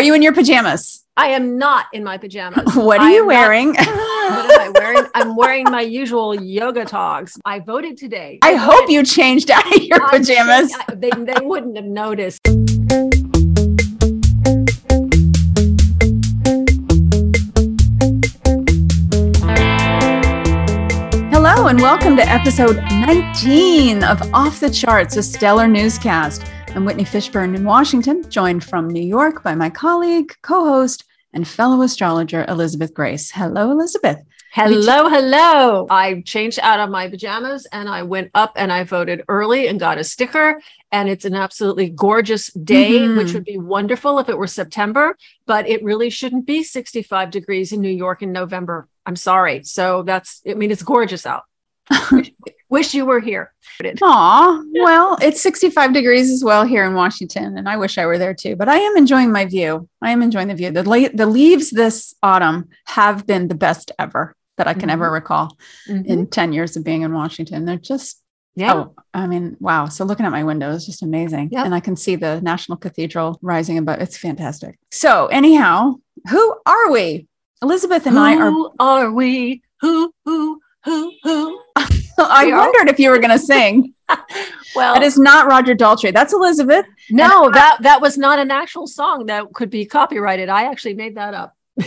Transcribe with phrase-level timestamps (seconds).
[0.00, 1.04] Are you in your pajamas?
[1.18, 2.74] I am not in my pajamas.
[2.74, 3.68] What are you am not- wearing?
[3.74, 5.04] what am I wearing?
[5.14, 7.36] I'm wearing my usual yoga togs.
[7.44, 8.38] I voted today.
[8.40, 10.72] I hope voted- you changed out of your pajamas.
[10.88, 12.40] I- they, they wouldn't have noticed.
[21.30, 26.42] Hello, and welcome to episode 19 of Off the Charts, a stellar newscast.
[26.74, 31.46] I'm Whitney Fishburne in Washington, joined from New York by my colleague, co host, and
[31.46, 33.30] fellow astrologer, Elisabeth Grace.
[33.30, 34.22] Hello, Elisabeth.
[34.52, 35.86] Hello, hello.
[35.90, 39.78] I changed out of my pajamas and I went up and I voted early and
[39.78, 40.60] got a sticker.
[40.90, 43.16] And it's an absolutely gorgeous day, Mhm.
[43.16, 45.16] which would be wonderful if it were September,
[45.46, 48.88] but it really shouldn't be 65 degrees in New York in November.
[49.06, 49.62] I'm sorry.
[49.62, 51.44] So that's, I mean, it's gorgeous out.
[52.70, 53.52] wish, you were here.
[54.02, 58.18] Aw, well, it's 65 degrees as well here in Washington, and I wish I were
[58.18, 58.56] there too.
[58.56, 59.88] But I am enjoying my view.
[60.02, 60.70] I am enjoying the view.
[60.70, 64.92] The, la- the leaves this autumn have been the best ever that I can Mhm.
[64.92, 65.56] ever recall
[65.88, 66.06] Mhm.
[66.06, 67.64] in 10 years of being in Washington.
[67.64, 68.22] They're just
[68.56, 68.74] Yeah.
[68.74, 69.86] Oh, I mean, wow.
[69.86, 71.50] So looking at my window is just amazing.
[71.52, 71.64] Yep.
[71.66, 74.00] And I can see the National Cathedral rising above.
[74.00, 74.76] It's fantastic.
[74.90, 75.94] So, anyhow,
[76.28, 77.26] who are we?
[77.62, 78.50] Elisabeth and I are.
[78.50, 79.62] Who are we?
[79.80, 81.60] Who, who, who, who?
[82.30, 83.94] I wondered if you were going to sing.
[84.76, 86.14] Well, that is not Roger Daltrey.
[86.14, 86.86] That's Elisabeth.
[87.10, 90.48] no, that, that was not an actual song that could be copyrighted.
[90.48, 91.56] I actually made that up.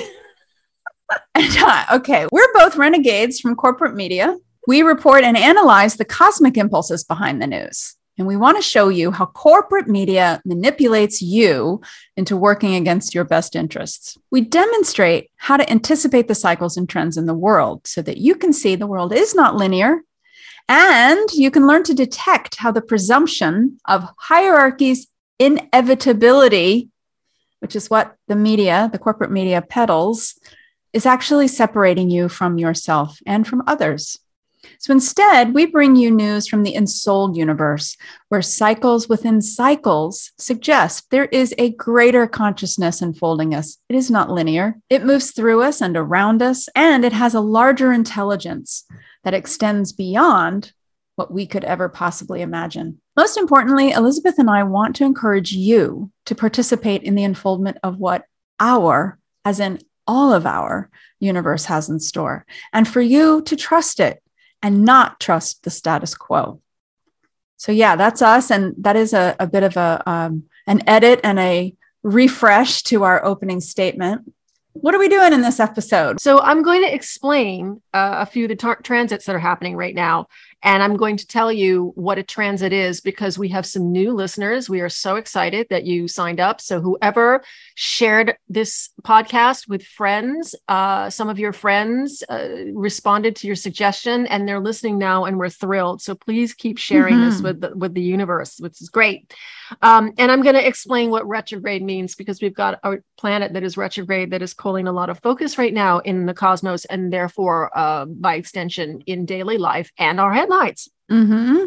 [1.36, 2.28] Uh, okay.
[2.32, 4.36] We're both renegades from corporate media.
[4.68, 7.96] We report and analyze the cosmic impulses behind the news.
[8.18, 11.82] And we want to show you how corporate media manipulates you
[12.16, 14.18] into working against your best interests.
[14.30, 18.36] We demonstrate how to anticipate the cycles and trends in the world so that you
[18.36, 20.02] can see the world is not linear.
[20.70, 25.08] And you can learn to detect how the presumption of hierarchies
[25.40, 26.90] inevitability,
[27.60, 30.40] which is what the media, the corporate media peddles,
[30.94, 34.20] is actually separating you from yourself and from others.
[34.80, 37.98] So instead, we bring you news from the ensouled universe,
[38.30, 43.78] where cycles within cycles suggest there is a greater consciousness enfolding us.
[43.90, 47.42] It is not linear, it moves through us and around us, and it has a
[47.42, 48.86] larger intelligence
[49.24, 50.74] that extends beyond
[51.16, 53.00] what we could ever possibly imagine.
[53.16, 57.98] Most importantly, Elisabeth and I want to encourage you to participate in the unfoldment of
[57.98, 58.26] what
[58.60, 60.90] our, as in all of our
[61.20, 64.22] universe has in store, and for you to trust it
[64.62, 66.62] and not trust the status quo.
[67.58, 68.52] So, yeah, that's us.
[68.52, 73.04] And that is a, a bit of a, um, an edit and a refresh to
[73.04, 74.34] our opening statement.
[74.74, 76.20] What are we doing in this episode?
[76.20, 79.76] So I'm going to explain uh, a few of the tar- transits that are happening
[79.76, 80.26] right now.
[80.64, 84.14] And I'm going to tell you what a transit is because we have some new
[84.14, 84.70] listeners.
[84.70, 86.60] We are so excited that you signed up.
[86.60, 87.44] So whoever
[87.76, 94.26] shared this podcast with friends, uh, some of your friends uh, responded to your suggestion
[94.26, 96.02] and they're listening now and we're thrilled.
[96.02, 97.44] So please keep sharing this Mhm.
[97.44, 99.34] with the, with the universe, which is great.
[99.82, 103.64] Um, and I'm going to explain what retrograde means because we've got a planet that
[103.64, 107.12] is retrograde that is calling a lot of focus right now in the cosmos and
[107.12, 110.90] therefore, uh, by extension, in daily life and our headlines.
[111.10, 111.66] hmm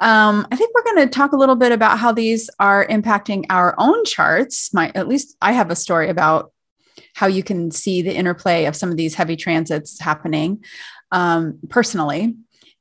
[0.00, 3.44] Um, I think we're going to talk a little bit about how these are impacting
[3.50, 4.72] our own charts.
[4.72, 6.52] My, at least I have a story about
[7.14, 10.64] how you can see the interplay of some of these heavy transits happening
[11.10, 12.36] um, personally.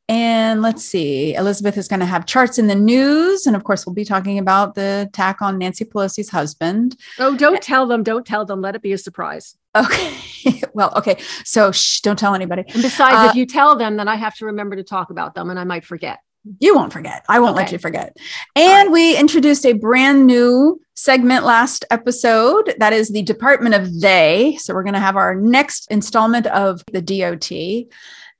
[0.10, 3.46] And let's see, Elisabeth is going to have charts in the news.
[3.46, 6.96] And of course, we'll be talking about the attack on Nancy Pelosi's husband.
[7.20, 8.04] Oh, don't tell them.
[8.04, 8.62] Don't tell them.
[8.62, 9.58] Let it be a surprise.
[9.76, 10.14] Okay.
[10.74, 11.18] well, okay.
[11.44, 12.64] So shh, don't tell anybody.
[12.74, 15.36] And besides, Uh, if you tell them, then I have to remember to talk about
[15.36, 16.20] them and I might forget.
[16.60, 17.26] You won't forget.
[17.28, 18.16] I won't let you forget.
[18.56, 22.74] And we introduced a brand new segment last episode.
[22.80, 24.58] That is the Department of They.
[24.62, 27.52] So we're going to have our next installment of the DOT.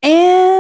[0.02, 0.57] And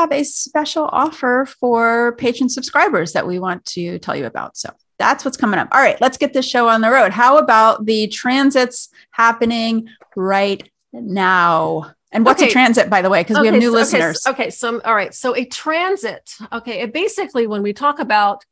[0.00, 4.56] have a special offer for patron subscribers that we want to tell you about.
[4.56, 5.68] So that's what's coming up.
[5.72, 7.12] All right, let's get this show on the road.
[7.12, 11.92] How about the transits happening right now?
[12.12, 12.48] And what's Okay.
[12.50, 13.20] a transit, by the way?
[13.22, 14.22] Because we have new so- okay, listeners.
[14.22, 15.14] so- Okay, so all right.
[15.14, 16.30] So a transit.
[16.52, 18.44] Okay, it basically when we talk about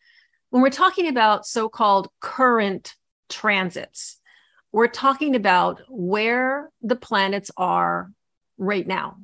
[0.50, 2.94] when we're talking about so-called current
[3.28, 4.18] transits,
[4.72, 8.10] we're talking about where the planets are
[8.56, 9.16] right now.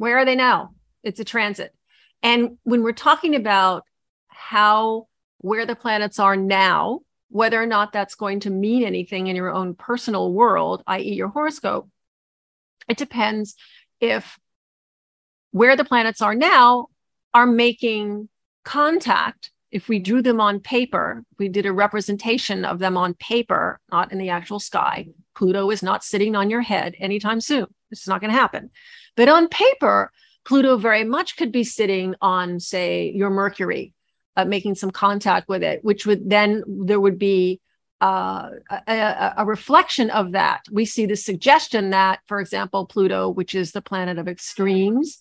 [0.00, 0.70] Where are they now?
[1.02, 1.74] It's a transit.
[2.22, 3.84] And when we're talking about
[4.28, 5.08] how
[5.42, 9.52] where the planets are now, whether or not that's going to mean anything in your
[9.52, 11.90] own personal world, i.e., your horoscope,
[12.88, 13.56] it depends
[14.00, 14.38] if
[15.50, 16.86] where the planets are now
[17.34, 18.30] are making
[18.64, 23.78] contact if we drew them on paper, we did a representation of them on paper,
[23.92, 27.66] not in the actual sky, Pluto is not sitting on your head anytime soon.
[27.90, 28.70] It's not going to happen.
[29.16, 30.12] But on paper,
[30.44, 33.92] Pluto very much could be sitting on, say, your Mercury,
[34.36, 37.60] uh, making some contact with it, which would then there would be
[38.00, 38.48] uh,
[38.88, 40.62] a, a, reflection of that.
[40.72, 45.18] We see the suggestion that, for example, Pluto, which is the planet of extremes,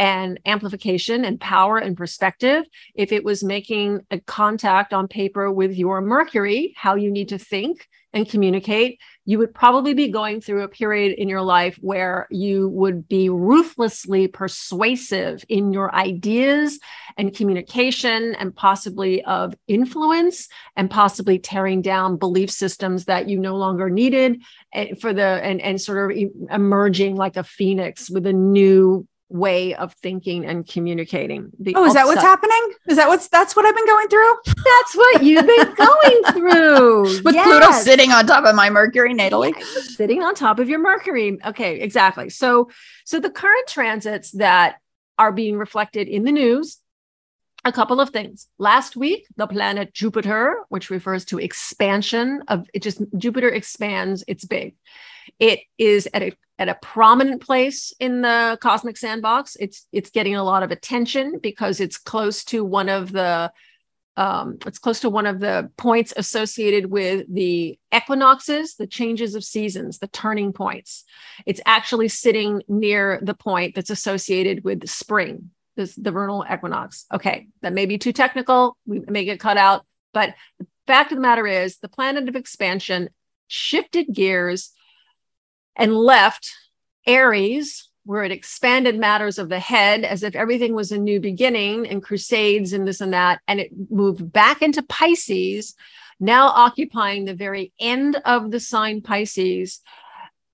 [0.00, 2.64] and amplification and power and perspective.
[2.94, 7.38] If it was making a contact on paper with your Mercury, how you need to
[7.38, 12.26] think and communicate, you would probably be going through a period in your life where
[12.30, 16.78] you would be ruthlessly persuasive in your ideas
[17.16, 23.56] and communication and possibly of influence and possibly tearing down belief systems that you no
[23.56, 26.18] longer needed eh, for the and, and sort of
[26.50, 31.50] emerging like a phoenix with a new way of thinking and communicating.
[31.58, 32.74] The oh, is that what's happening?
[32.88, 34.32] Is that what's that's what I've been going through?
[34.46, 37.22] That's what you've been going through.
[37.22, 37.46] With yes.
[37.46, 39.58] Pluto sitting on top of my Mercury natally.
[39.62, 41.38] sitting on top of your Mercury.
[41.44, 42.28] Okay, exactly.
[42.28, 42.70] So
[43.04, 44.76] so the current transits that
[45.18, 46.78] are being reflected in the news
[47.70, 48.48] a couple of things.
[48.58, 54.44] Last week, the planet Jupiter, which refers to expansion of it just Jupiter expands, it's
[54.44, 54.74] big.
[55.38, 59.56] It is at a at a prominent place in the cosmic sandbox.
[59.60, 63.52] It's it's getting a lot of attention because it's close to one of the
[64.16, 69.44] um, it's close to one of the points associated with the equinoxes, the changes of
[69.44, 71.04] seasons, the turning points.
[71.46, 77.06] It's actually sitting near the point that's associated with spring, this, the vernal equinox.
[77.12, 78.76] Okay, that may be too technical.
[78.86, 79.84] We may get cut out.
[80.12, 83.10] But the fact of the matter is, the planet of expansion
[83.46, 84.72] shifted gears
[85.76, 86.52] and left
[87.06, 91.86] Aries, where it expanded matters of the head as if everything was a new beginning
[91.86, 93.40] and crusades and this and that.
[93.46, 95.74] And it moved back into Pisces,
[96.18, 99.80] now occupying the very end of the sign Pisces,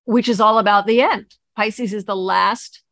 [0.05, 1.35] which is all about the end.
[1.57, 2.83] Pisces is the last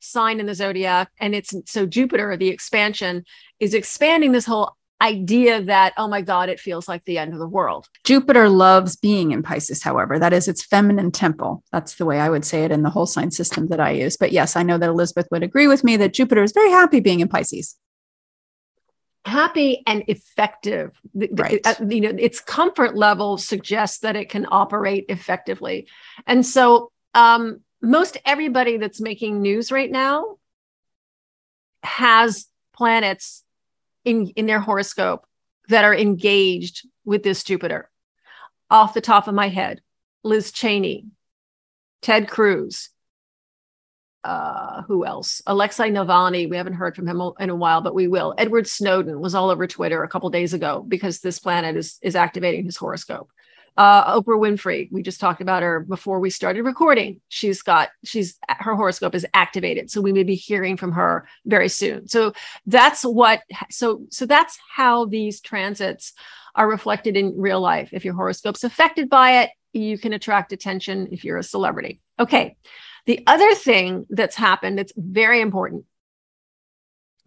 [0.00, 1.10] sign in the zodiac.
[1.18, 3.24] And it's so Jupiter, the expansion,
[3.60, 7.38] is expanding this whole idea that, oh my God, it feels like the end of
[7.38, 7.88] the world.
[8.04, 10.18] Jupiter loves being in Pisces, however.
[10.18, 11.64] That is its feminine temple.
[11.72, 14.16] That's the way I would say it in the whole sign system that I use.
[14.16, 17.00] But yes, I know that Elisabeth would agree with me that Jupiter is very happy
[17.00, 17.76] being in Pisces.
[19.24, 20.98] Happy and effective.
[21.14, 21.60] Right.
[21.64, 25.86] Uh, you know, its comfort level suggests that it can operate effectively.
[26.26, 30.36] And so um, most everybody that's making news right now
[31.82, 33.44] has planets
[34.04, 35.26] in, in their horoscope
[35.68, 37.90] that are engaged with this Jupiter.
[38.70, 39.80] Off the top of my head,
[40.22, 41.06] Liz Cheney,
[42.02, 42.90] Ted Cruz,
[44.22, 45.40] uh, who else?
[45.46, 46.48] Alexei Navalny.
[46.48, 48.34] We haven't heard from him in a while, but we will.
[48.36, 52.14] Edward Snowden was all over Twitter a couple days ago because this planet is is
[52.14, 53.30] activating his horoscope
[53.76, 54.90] uh, Oprah Winfrey.
[54.92, 57.20] We just talked about her before we started recording.
[57.28, 61.68] She's got she's her horoscope is activated, so we may be hearing from her very
[61.68, 62.08] soon.
[62.08, 62.32] So
[62.66, 66.12] that's what so so that's how these transits
[66.54, 67.90] are reflected in real life.
[67.92, 72.00] If your horoscope's affected by it, you can attract attention if you're a celebrity.
[72.18, 72.56] Okay.
[73.06, 75.84] The other thing that's happened that's very important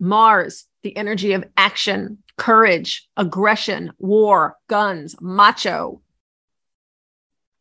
[0.03, 6.01] Mars, the energy of action, courage, aggression, war, guns, macho,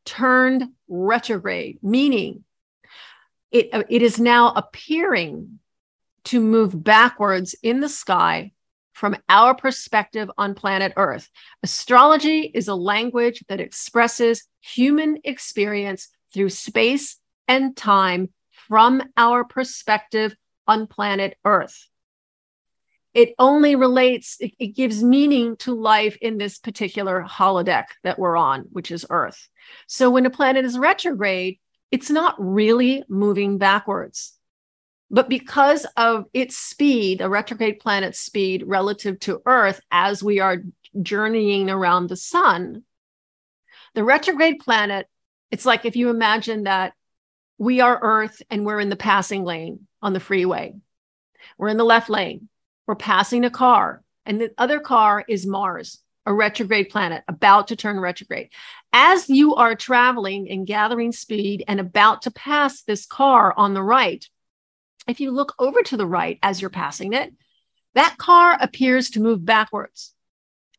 [0.05, 2.45] turned retrograde, meaning
[3.51, 5.59] it, uh, it is now appearing
[6.25, 8.53] to move backwards in the sky
[8.93, 11.29] from our perspective on planet Earth.
[11.63, 18.31] Astrology is a language that expresses human experience through space and time
[18.69, 20.35] from our perspective
[20.67, 21.89] on planet Earth
[23.15, 28.37] it only relates, it, it, gives meaning to life in this particular holodeck that we're
[28.37, 29.49] on, which is Earth.
[29.87, 31.59] So when a planet is retrograde,
[31.91, 34.33] it's not really moving backwards.
[35.11, 40.63] But because of its speed, a retrograde planet's speed relative to Earth as we are
[41.01, 42.85] journeying around the sun,
[43.95, 45.07] the retrograde planet,
[45.51, 46.95] it's like if you imagine that
[47.59, 50.75] we are Earth and we're in the passing lane on the freeway.
[51.59, 52.49] We're in the left lane
[52.87, 57.77] we're passing a car, and the other car is Mars, a retrograde planet about to
[57.77, 58.51] turn retrograde.
[58.93, 63.83] As you are traveling and gathering speed and about to pass this car on the
[63.83, 64.29] right,
[65.09, 67.33] if you look over to the right as you're passing it,
[67.95, 70.15] that car appears to move backwards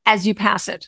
[0.05, 0.87] as you pass it.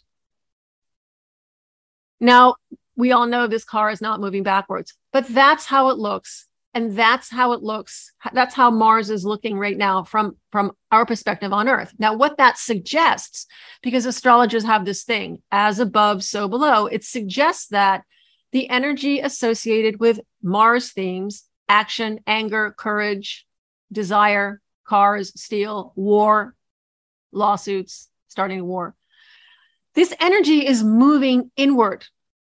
[2.20, 2.56] Now,
[2.96, 6.96] we all know this car is not moving backwards, but that's how it looks and
[6.96, 11.52] that's how it looks that's how mars is looking right now from from our perspective
[11.52, 11.94] on earth.
[11.98, 13.48] Now what that suggests
[13.82, 18.04] because astrologers have this thing as above so below it suggests that
[18.52, 23.48] the energy associated with mars themes action anger courage
[23.92, 26.56] desire cars steel war
[27.32, 28.96] lawsuits starting a war
[29.96, 32.06] this energy is moving inward.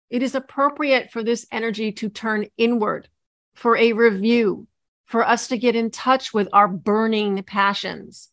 [0.09, 3.07] It is appropriate for this energy to turn inward
[3.55, 4.67] for a review,
[5.05, 8.29] for us to get in touch with our burning passions,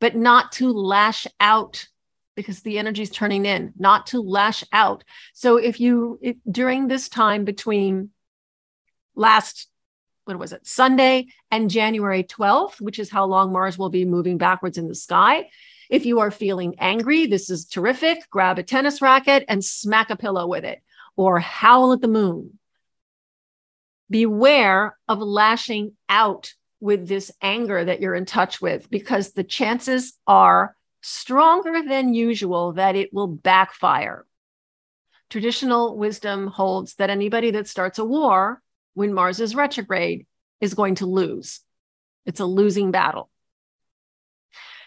[0.00, 1.88] but not to lash out
[2.34, 5.02] because the energy is turning in, not to lash out.
[5.32, 8.10] So if you, if, during this time between
[9.16, 9.68] last,
[10.24, 14.38] what was it, Sunday and January 12th, which is how long Mars will be moving
[14.38, 15.48] backwards in the sky,
[15.90, 18.28] if you are feeling angry, this is terrific.
[18.30, 20.80] Grab a tennis racket and smack a pillow with it
[21.16, 22.57] or howl at the moon
[24.10, 30.14] beware of lashing out with this anger that you're in touch with because the chances
[30.26, 34.24] are stronger than usual that it will backfire.
[35.30, 38.62] Traditional wisdom holds that anybody that starts a war
[38.94, 40.26] when Mars is retrograde
[40.60, 41.60] is going to lose.
[42.24, 43.30] It's a losing battle.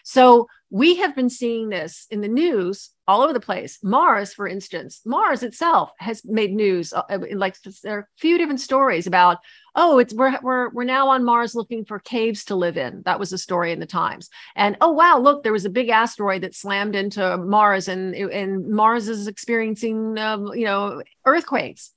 [0.04, 3.78] So we have been seeing this in the news all over the place.
[3.82, 6.94] Mars, for instance, Mars itself has made news.
[6.94, 7.02] Uh,
[7.34, 9.36] like there are a few different stories about,
[9.74, 13.02] oh, it's we're we're we're now on Mars looking for caves to live in.
[13.04, 14.30] That was a story in the Times.
[14.56, 18.66] And oh wow, look, there was a big asteroid that slammed into Mars, and and
[18.66, 21.92] Mars is experiencing, um, you know, earthquakes.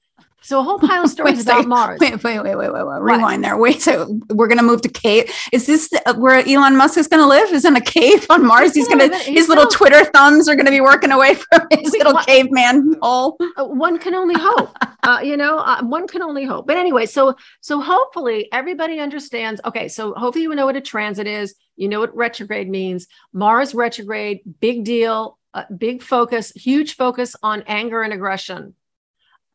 [0.45, 1.99] So a whole pile of stories about Mars.
[1.99, 3.01] Wait, wait, wait, wait, wait, wait.
[3.01, 3.57] Rewind there.
[3.57, 5.31] Wait, so we're going to move to cave.
[5.51, 7.51] Is this where Elon Musk is going to live?
[7.51, 8.75] Is in a cave on Mars?
[8.75, 11.67] He's, he's going to, his little Twitter thumbs are going to be working away from
[11.71, 13.37] his little what, caveman hole.
[13.57, 14.69] Uh, one can only hope,
[15.01, 16.67] uh, you know, uh, one can only hope.
[16.67, 19.59] But anyway, so, so hopefully everybody understands.
[19.65, 19.87] Okay.
[19.87, 21.55] So hopefully you know what a transit is.
[21.75, 23.07] You know what retrograde means.
[23.33, 28.75] Mars retrograde, big deal, uh, big focus, huge focus on anger and aggression.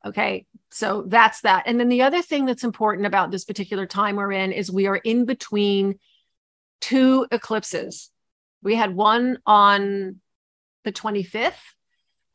[0.07, 0.47] Okay.
[0.71, 1.64] So that's that.
[1.66, 4.87] And then the other thing that's important about this particular time we're in is we
[4.87, 5.99] are in between
[6.80, 8.11] two eclipses.
[8.62, 10.21] We had one on
[10.85, 11.52] the 25th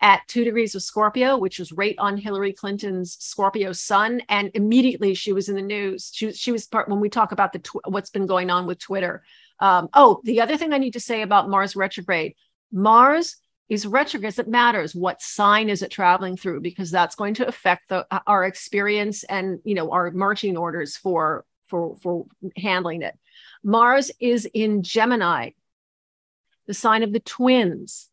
[0.02, 4.22] at two degrees of Scorpio, which was right on Hillary Clinton's Scorpio sun.
[4.30, 6.12] And immediately she was in the news.
[6.14, 8.78] She, she was part when we talk about the tw- what's been going on with
[8.78, 9.24] Twitter.
[9.60, 12.36] Um, oh, the other thing I need to say about Mars retrograde
[12.72, 17.48] Mars is retrograde it matters what sign is it traveling through because that's going to
[17.48, 22.26] affect the, uh, our experience and you know our marching orders for for for
[22.58, 23.18] handling it.
[23.64, 25.52] Mars is in gemini
[26.68, 28.10] the sign of the twins.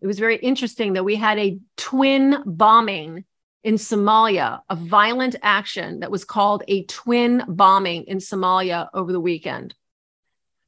[0.00, 3.24] It was very interesting that we had a twin bombing
[3.64, 9.20] in Somalia, a violent action that was called a twin bombing in Somalia over the
[9.20, 9.74] weekend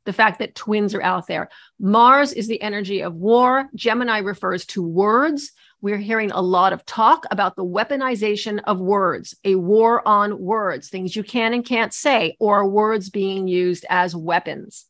[0.04, 1.49] the fact that twins are out there.
[1.78, 3.69] Mars is the energy of war.
[3.75, 5.52] Gemini refers to words.
[5.83, 10.88] We're hearing a lot of talk about the weaponization of words, a war on words,
[10.88, 14.87] things you can and can't say, or words being used as weapons.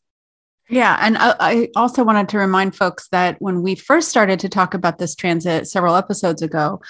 [0.69, 0.97] Yeah.
[1.01, 4.73] And I, I, also wanted to remind folks that when we first started to talk
[4.73, 6.81] about this transit several episodes ago,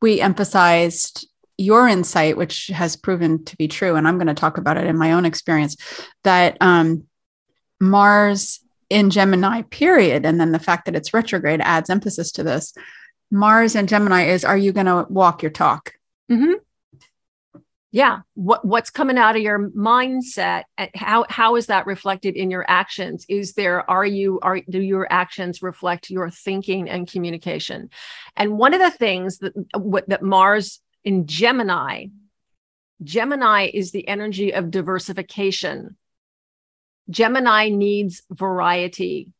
[0.00, 3.96] we emphasized your insight, which has proven to be true.
[3.96, 5.76] And I'm going to talk about it in my own experience
[6.24, 7.04] that um,
[7.80, 10.24] Mars in Gemini, period.
[10.24, 12.74] And then the fact that it's retrograde adds emphasis to this.
[13.30, 15.94] Mars and Gemini is are you going to walk your talk?
[16.30, 16.54] Mm-hmm.
[17.90, 18.20] Yeah.
[18.34, 20.64] What what's coming out of your mindset?
[20.94, 23.24] How how is that reflected in your actions?
[23.28, 27.88] Is there are you are do your actions reflect your thinking and communication?
[28.36, 32.06] And one of the things that what that Mars in Gemini,
[33.02, 35.96] Gemini is the energy of diversification
[37.10, 39.30] Gemini needs variety.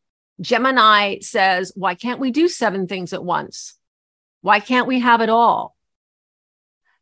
[0.41, 3.75] Gemini says, why can't we do seven things at once?
[4.41, 5.77] Why can't we have it all?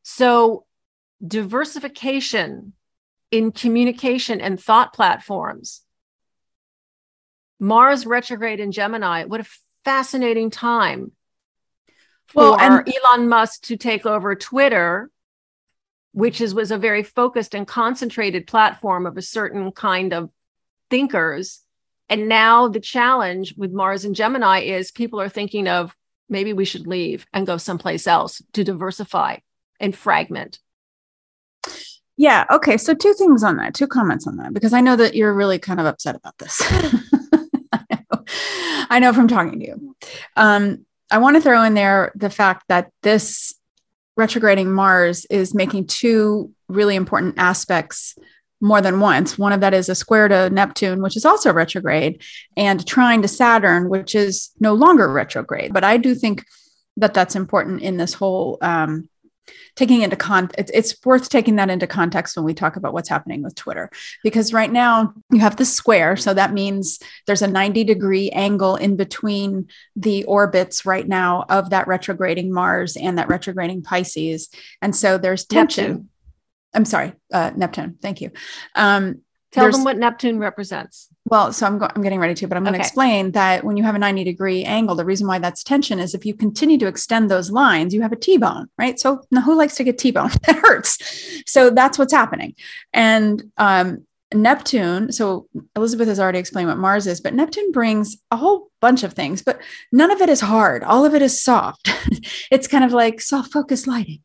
[0.03, 0.65] So,
[1.27, 2.73] diversification
[3.31, 5.83] in communication and thought platforms.
[7.59, 9.47] Mars retrograde in Gemini, what a
[9.85, 11.13] fascinating time
[12.27, 15.11] for well, and- Elon Musk to take over Twitter,
[16.13, 20.31] which is was a very focused and concentrated platform of a certain kind of
[20.91, 21.61] thinkers.
[22.09, 25.95] And now the challenge with Mars and Gemini is people are thinking of
[26.29, 29.39] maybe we should leave and go someplace else to diversify
[29.81, 30.59] and fragment.
[32.17, 32.45] Yeah.
[32.51, 32.77] Okay.
[32.77, 35.59] So, two things on that, two comments on that, because I know that you're really
[35.59, 36.63] kind of upset about this.
[37.73, 38.25] I, know.
[38.89, 39.97] I know from talking to you.
[40.35, 43.55] Um, I want to throw in there the fact that this
[44.17, 48.17] retrograding Mars is making two really important aspects
[48.61, 49.39] more than once.
[49.39, 52.23] One of that is a square to Neptune, which is also retrograde,
[52.57, 55.73] and trine to Saturn, which is no longer retrograde.
[55.73, 56.45] But I do think
[56.97, 59.09] that that's important in this whole um,
[59.77, 63.09] taking into con it's, it's worth taking that into context when we talk about what's
[63.09, 63.91] happening with twitter
[64.25, 68.77] because right now you have the square so that means there's a 90 degree angle
[68.77, 74.49] in between the orbits right now of that retrograding mars and that retrograding pisces
[74.83, 76.09] and so there's tension neptune.
[76.77, 78.31] I'm sorry uh, neptune thank you
[78.75, 79.23] um,
[79.57, 81.09] Tell them what Neptune represents.
[81.25, 82.87] Well, so I'm, go- I'm getting ready to, but I'm going to okay.
[82.87, 86.15] explain that when you have a 90 degree angle, the reason why that's tension is
[86.15, 89.01] if you continue to extend those lines, you have a T bone, right?
[89.01, 90.31] So now who likes to get T bone?
[90.47, 91.43] that hurts.
[91.47, 92.55] So that's what's happening.
[92.93, 94.05] And um,
[94.35, 99.03] Neptune, so Elisabeth has already explained what Mars is, but Neptune brings a whole bunch
[99.03, 99.61] of things, but
[99.93, 100.85] none of it is hard.
[100.85, 101.91] All of it is soft.
[102.51, 104.21] it's kind of like soft focus lighting.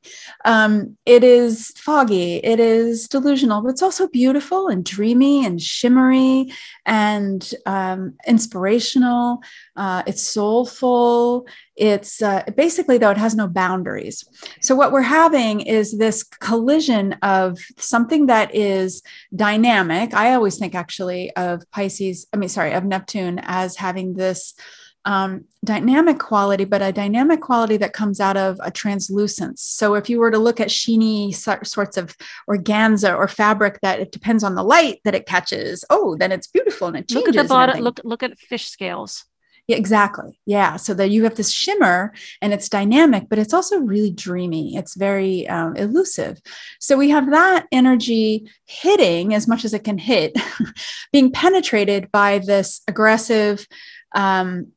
[0.46, 2.36] Um, it is foggy.
[2.38, 6.52] It is delusional, but it's also beautiful and dreamy and shimmery
[6.86, 9.42] and um, inspirational.
[9.76, 11.48] Uh, it's soulful.
[11.76, 14.24] It's uh, basically, though, it has no boundaries.
[14.62, 19.02] So, what we're having is this collision of something that is
[19.36, 20.14] dynamic.
[20.14, 24.41] I always think actually of Pisces, I mean, sorry, of Neptune as having this
[25.06, 29.62] um, dynamic quality, but a dynamic quality that comes out of a translucence.
[29.64, 32.16] So if you were to look at sheeny sorts of
[32.48, 36.48] organza or fabric that it depends on the light that it catches, oh, then it's
[36.48, 37.28] beautiful and it changes.
[37.28, 37.80] Look at the bottom.
[37.80, 39.26] Look look at fish scales.
[39.68, 40.40] Yeah, exactly.
[40.46, 40.76] Yeah.
[40.76, 44.76] So that you have this shimmer and it's dynamic, but it's also really dreamy.
[44.76, 46.42] It's very um, elusive.
[46.80, 50.36] So we have that energy hitting as much as it can hit,
[51.14, 53.66] being penetrated by this aggressive,
[54.14, 54.68] um,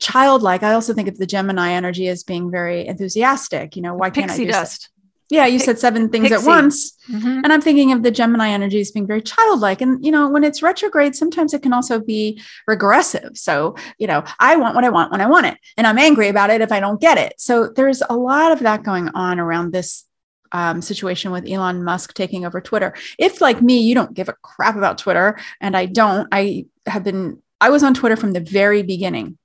[0.00, 0.62] childlike.
[0.62, 3.76] I also think of the Gemini energy as being very enthusiastic.
[3.76, 4.90] You know, why can't I do dust?
[5.30, 6.42] Yeah, you said seven things Pixie.
[6.42, 6.92] at once.
[7.10, 7.40] Mm-hmm.
[7.42, 9.80] And I'm thinking of the Gemini energy as being very childlike.
[9.80, 13.30] And, you know, when it's retrograde, sometimes it can also be regressive.
[13.34, 15.56] So, you know, I want what I want when I want it.
[15.78, 17.34] And I'm angry about it if I don't get it.
[17.38, 20.04] So there's a lot of that going on around this
[20.52, 22.94] um, situation with Elon Musk taking over Twitter.
[23.18, 27.02] If, like me, you don't give a crap about Twitter, and I don't, I have
[27.02, 29.38] been, I was on Twitter from the very beginning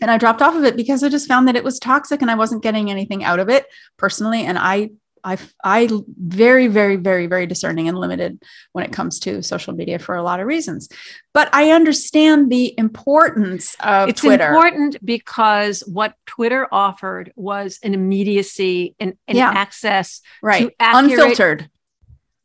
[0.00, 2.30] and I dropped off of it because I just found that it was toxic and
[2.30, 3.66] I wasn't getting anything out of it
[3.98, 4.46] personally.
[4.46, 9.42] And I, I, I very, very, very, very discerning and limited when it comes to
[9.42, 10.88] social media for a lot of reasons.
[11.34, 14.08] But I understand the importance of Twitter.
[14.08, 14.48] it's Twitter.
[14.48, 19.50] important because what Twitter offered was an immediacy and, and yeah.
[19.50, 20.68] access right.
[20.68, 21.70] to accurate, unfiltered,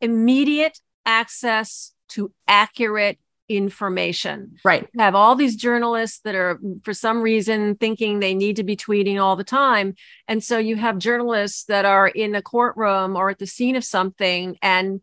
[0.01, 3.17] immediate access to accurate
[3.49, 4.57] information.
[4.63, 4.87] Right.
[4.93, 8.77] You have all these journalists that are, for some reason, thinking they need to be
[8.77, 9.95] tweeting all the time.
[10.27, 13.83] And so you have journalists that are in a courtroom or at the scene of
[13.83, 15.01] something and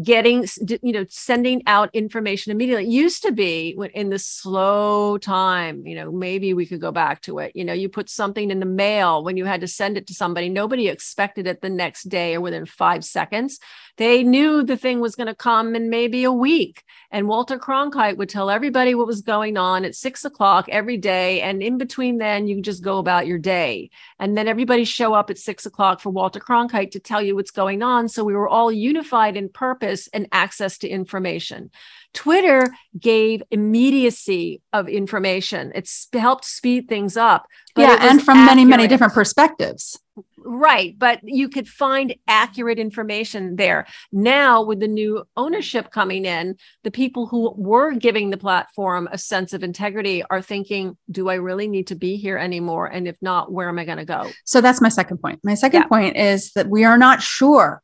[0.00, 0.46] getting
[0.82, 5.94] you know sending out information immediately it used to be in the slow time you
[5.94, 8.64] know maybe we could go back to it you know you put something in the
[8.64, 12.34] mail when you had to send it to somebody nobody expected it the next day
[12.34, 13.58] or within five seconds
[13.96, 18.16] they knew the thing was going to come in maybe a week and walter cronkite
[18.16, 22.18] would tell everybody what was going on at six o'clock every day and in between
[22.18, 26.00] then you just go about your day and then everybody show up at six o'clock
[26.00, 29.48] for walter cronkite to tell you what's going on so we were all unified in
[29.48, 31.70] purpose and access to information.
[32.12, 35.72] Twitter gave immediacy of information.
[35.74, 37.46] It's helped speed things up.
[37.76, 38.56] yeah, and from accurate.
[38.56, 39.98] many, many different perspectives.
[40.44, 43.86] Right, but you could find accurate information there.
[44.10, 49.18] Now, with the new ownership coming in, the people who were giving the platform a
[49.18, 52.86] sense of integrity are thinking, do I really need to be here anymore?
[52.86, 54.30] And if not, where am I going to go?
[54.44, 55.40] So that's my second point.
[55.42, 55.88] My second yeah.
[55.88, 57.82] point is that we are not sure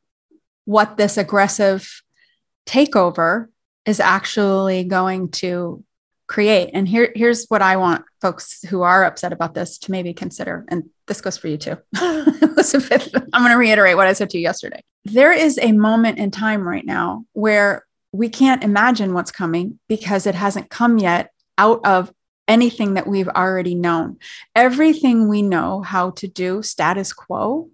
[0.65, 2.03] what this aggressive
[2.67, 3.47] takeover
[3.87, 5.83] is actually going to
[6.29, 6.71] create.
[6.75, 10.65] And here, here's what I want folks who are upset about this to maybe consider.
[10.69, 13.15] And this goes for you too, Elisabeth.
[13.33, 14.83] I'm going to reiterate what I said to you yesterday.
[15.05, 20.27] There is a moment in time right now where we can't imagine what's coming because
[20.27, 22.13] it hasn't come yet out of
[22.47, 24.17] anything that we've already known.
[24.55, 27.69] Everything we know how to do status quo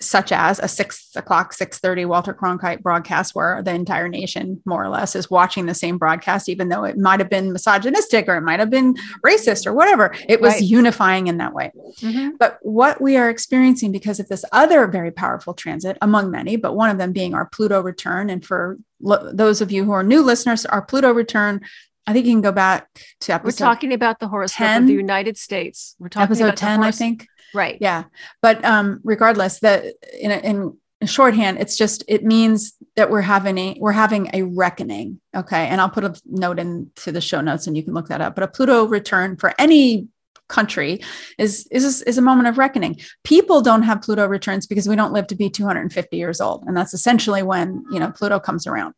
[0.00, 4.84] such as a six o'clock, six thirty Walter Cronkite broadcast, where the entire nation, more
[4.84, 8.36] or less, is watching the same broadcast, even though it might have been misogynistic or
[8.36, 10.14] it might have been racist or whatever.
[10.28, 10.62] It was right.
[10.62, 11.72] unifying in that way.
[12.00, 12.36] Mm-hmm.
[12.38, 16.74] But what we are experiencing because of this other very powerful transit, among many, but
[16.74, 20.02] one of them being our Pluto return, and for lo- those of you who are
[20.02, 21.60] new listeners, our Pluto return
[22.06, 22.88] I think you can go back
[23.20, 23.64] to episode.
[23.64, 24.82] We're talking about the horoscope 10?
[24.82, 25.96] of the United States.
[25.98, 27.26] We're talking episode ten, I think.
[27.54, 27.78] Right.
[27.80, 28.04] Yeah.
[28.42, 29.84] But um, regardless, that
[30.20, 35.20] in, in shorthand, it's just it means that we're having a we're having a reckoning.
[35.34, 35.66] Okay.
[35.66, 38.34] And I'll put a note into the show notes and you can look that up.
[38.34, 40.08] But a Pluto return for any
[40.48, 41.00] country
[41.38, 43.00] is is is a moment of reckoning.
[43.24, 46.76] People don't have Pluto returns because we don't live to be 250 years old, and
[46.76, 48.94] that's essentially when you know Pluto comes around.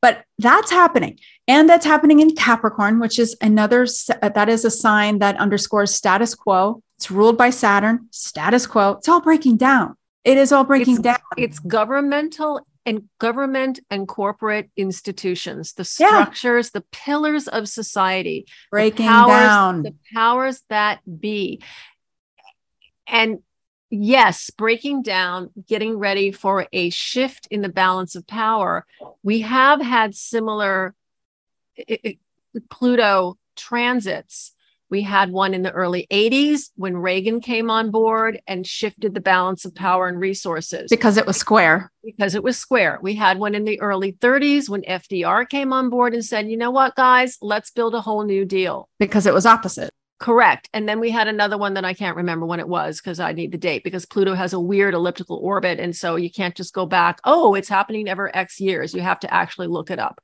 [0.00, 3.86] But that's happening, and that's happening in Capricorn, which is another
[4.22, 6.82] that is a sign that underscores status quo.
[7.04, 8.92] It's ruled by Saturn, status quo.
[8.92, 9.94] It's all breaking down.
[10.24, 11.18] It is all breaking it's, down.
[11.36, 16.80] It's governmental and government and corporate institutions, the structures, yeah.
[16.80, 21.60] the pillars of society, breaking the powers, down, the powers that be.
[23.06, 23.40] And
[23.90, 28.86] yes, breaking down, getting ready for a shift in the balance of power.
[29.22, 30.94] We have had similar
[31.76, 32.18] it, it,
[32.70, 34.53] Pluto transits
[34.94, 39.20] we had one in the early 80s when Reagan came on board and shifted the
[39.20, 40.86] balance of power and resources.
[40.88, 41.90] Because it was square.
[42.04, 43.00] Because it was square.
[43.02, 46.56] We had one in the early 30s when FDR came on board and said, you
[46.56, 48.88] know what, guys, let's build a whole new deal.
[49.00, 49.90] Because it was opposite.
[50.20, 50.70] Correct.
[50.72, 53.32] And then we had another one that I can't remember when it was because I
[53.32, 55.80] need the date because Pluto has a weird elliptical orbit.
[55.80, 58.94] And so you can't just go back, oh, it's happening ever X years.
[58.94, 60.20] You have to actually look it up.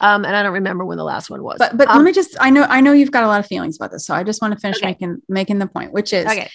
[0.00, 1.56] Um, and I don't remember when the last one was.
[1.58, 3.46] But but um, let me just I know I know you've got a lot of
[3.46, 4.04] feelings about this.
[4.06, 4.88] So I just want to finish okay.
[4.88, 6.50] making making the point, which is okay.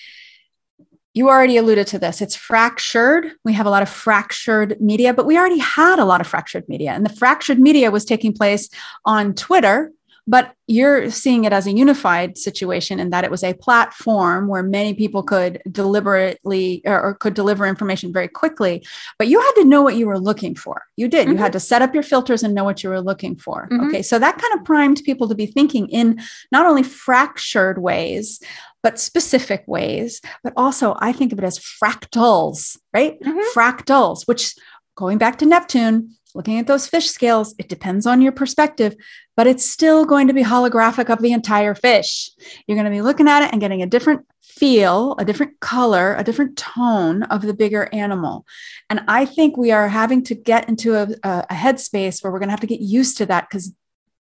[1.14, 2.22] you already alluded to this.
[2.22, 3.32] It's fractured.
[3.46, 6.68] We have a lot of fractured media, but we already had a lot of fractured
[6.68, 6.92] media.
[6.92, 8.70] And the fractured media was taking place
[9.06, 9.92] on Twitter
[10.30, 14.62] but you're seeing it as a unified situation in that it was a platform where
[14.62, 18.86] many people could deliberately or, or, could deliver information very quickly
[19.18, 21.32] but you had to know what you were looking for you did mm-hmm.
[21.32, 21.54] you had mm-hmm.
[21.54, 23.88] to set up your filters and know what you were looking for mm-hmm.
[23.88, 28.40] okay so that kind of primed people to be thinking in not only fractured ways
[28.84, 33.60] but specific ways but also i think of it as fractals right mm-hmm.
[33.60, 34.54] fractals which
[34.96, 38.96] going back to neptune looking at those fish scales, it depends on your perspective,
[39.36, 42.30] but it's still going to be holographic of the entire fish.
[42.68, 46.16] You're going to be looking at it and getting a different feel, a different color,
[46.16, 48.46] a different tone of the bigger animal.
[48.90, 52.50] And I think we are having to get into a, a headspace where we're going
[52.50, 53.74] to have to get used to that because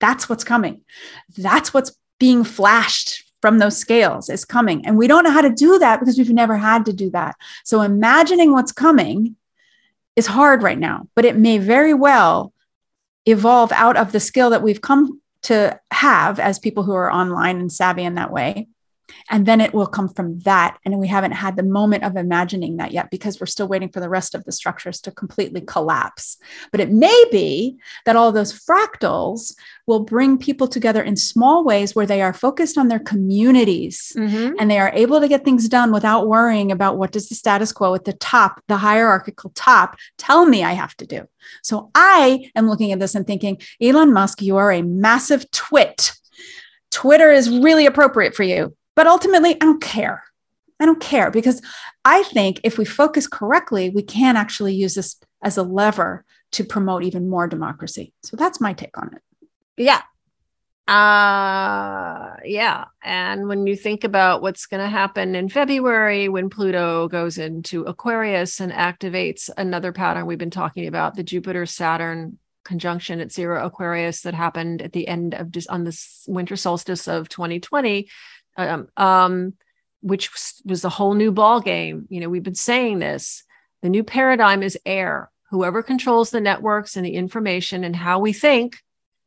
[0.00, 0.82] that's what's coming.
[1.36, 4.84] That's what's being flashed from those scales is coming.
[4.86, 7.36] And we don't know how to do that because we've never had to do that.
[7.64, 9.36] So imagining what's coming
[10.16, 12.52] is hard right now, but it may very well
[13.26, 17.60] evolve out of the skill that we've come to have as people who are online
[17.60, 18.66] and savvy in that way
[19.30, 22.76] and then it will come from that and we haven't had the moment of imagining
[22.76, 26.36] that yet because we're still waiting for the rest of the structures to completely collapse
[26.72, 29.54] but it may be that all those fractals
[29.86, 34.54] will bring people together in small ways where they are focused on their communities mm-hmm.
[34.58, 37.72] and they are able to get things done without worrying about what does the status
[37.72, 41.26] quo at the top the hierarchical top tell me i have to do
[41.62, 46.12] so i am looking at this and thinking elon musk you are a massive twit
[46.96, 48.74] Twitter is really appropriate for you.
[48.96, 50.24] But ultimately, I don't care.
[50.80, 51.62] I don't care because
[52.04, 56.64] I think if we focus correctly, we can actually use this as a lever to
[56.64, 58.12] promote even more democracy.
[58.24, 59.22] So that's my take on it.
[59.76, 60.02] Yeah.
[60.88, 62.84] Uh yeah.
[63.02, 67.82] And when you think about what's going to happen in February when Pluto goes into
[67.82, 73.64] Aquarius and activates another pattern we've been talking about, the Jupiter Saturn conjunction at zero
[73.64, 78.08] Aquarius that happened at the end of just on this winter solstice of 2020
[78.56, 79.54] um, um,
[80.00, 80.30] which
[80.64, 82.06] was a whole new ball game.
[82.08, 83.44] You know, we've been saying this.
[83.82, 85.30] The new paradigm is air.
[85.50, 88.82] Whoever controls the networks and the information and how we think,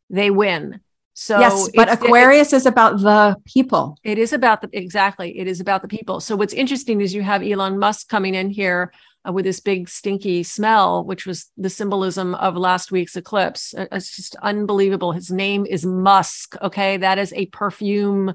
[0.10, 0.82] they win.
[1.14, 3.98] So yes, but Aquarius is about the people.
[4.04, 5.38] It is about the exactly.
[5.38, 6.22] It is about the people.
[6.22, 8.94] So what's interesting is you have Elon Musk coming in here
[9.28, 13.74] uh, with this big stinky smell, which was the symbolism of last week's eclipse.
[13.74, 15.12] Uh, it's just unbelievable.
[15.12, 16.56] His name is Musk.
[16.62, 18.34] Okay, that is a perfume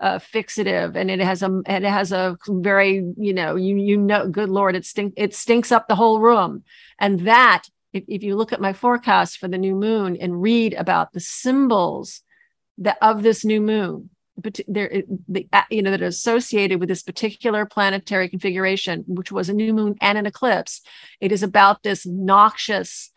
[0.00, 4.28] uh, fixative and it has a it has a very you know you you know
[4.28, 6.64] good lord it stink it stinks up the whole room.
[6.98, 10.74] And that if, if you look at my forecast for the new moon and read
[10.74, 12.22] about the symbols
[12.78, 17.02] that of this new moon but there the you know that are associated with this
[17.02, 20.80] particular planetary configuration which was a new moon and an eclipse
[21.20, 23.10] it is about this noxious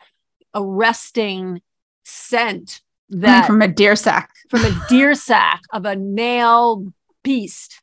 [0.54, 1.60] arresting
[2.04, 7.80] scent that from a deer sack from a deer sack of a male beast.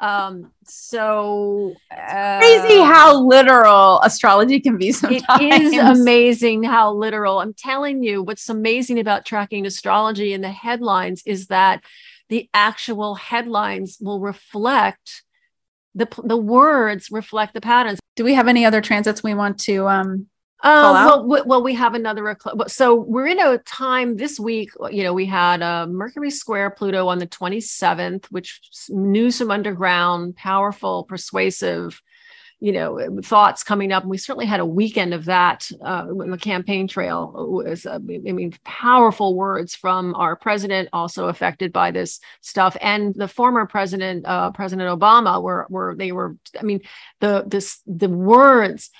[0.00, 7.40] Um so uh, crazy how literal astrology can be sometimes it is amazing how literal.
[7.40, 11.82] I'm telling you what's amazing about tracking astrology in the headlines is that
[12.28, 15.24] the actual headlines will reflect
[15.94, 17.98] the the words reflect the patterns.
[18.14, 20.28] Do we have any other transits we want to um
[20.60, 22.36] uh, well, well, we have another.
[22.66, 24.70] So we're in a time this week.
[24.90, 30.34] You know, we had uh, Mercury square Pluto on the 27th, which news from underground,
[30.34, 32.02] powerful, persuasive,
[32.58, 34.02] you know, thoughts coming up.
[34.02, 37.32] And we certainly had a weekend of that uh, in the campaign trail.
[37.36, 37.98] Was, uh, I
[38.32, 44.26] mean, powerful words from our president, also affected by this stuff, and the former president,
[44.26, 46.36] uh, President Obama, were were they were.
[46.58, 46.80] I mean,
[47.20, 48.90] the this the words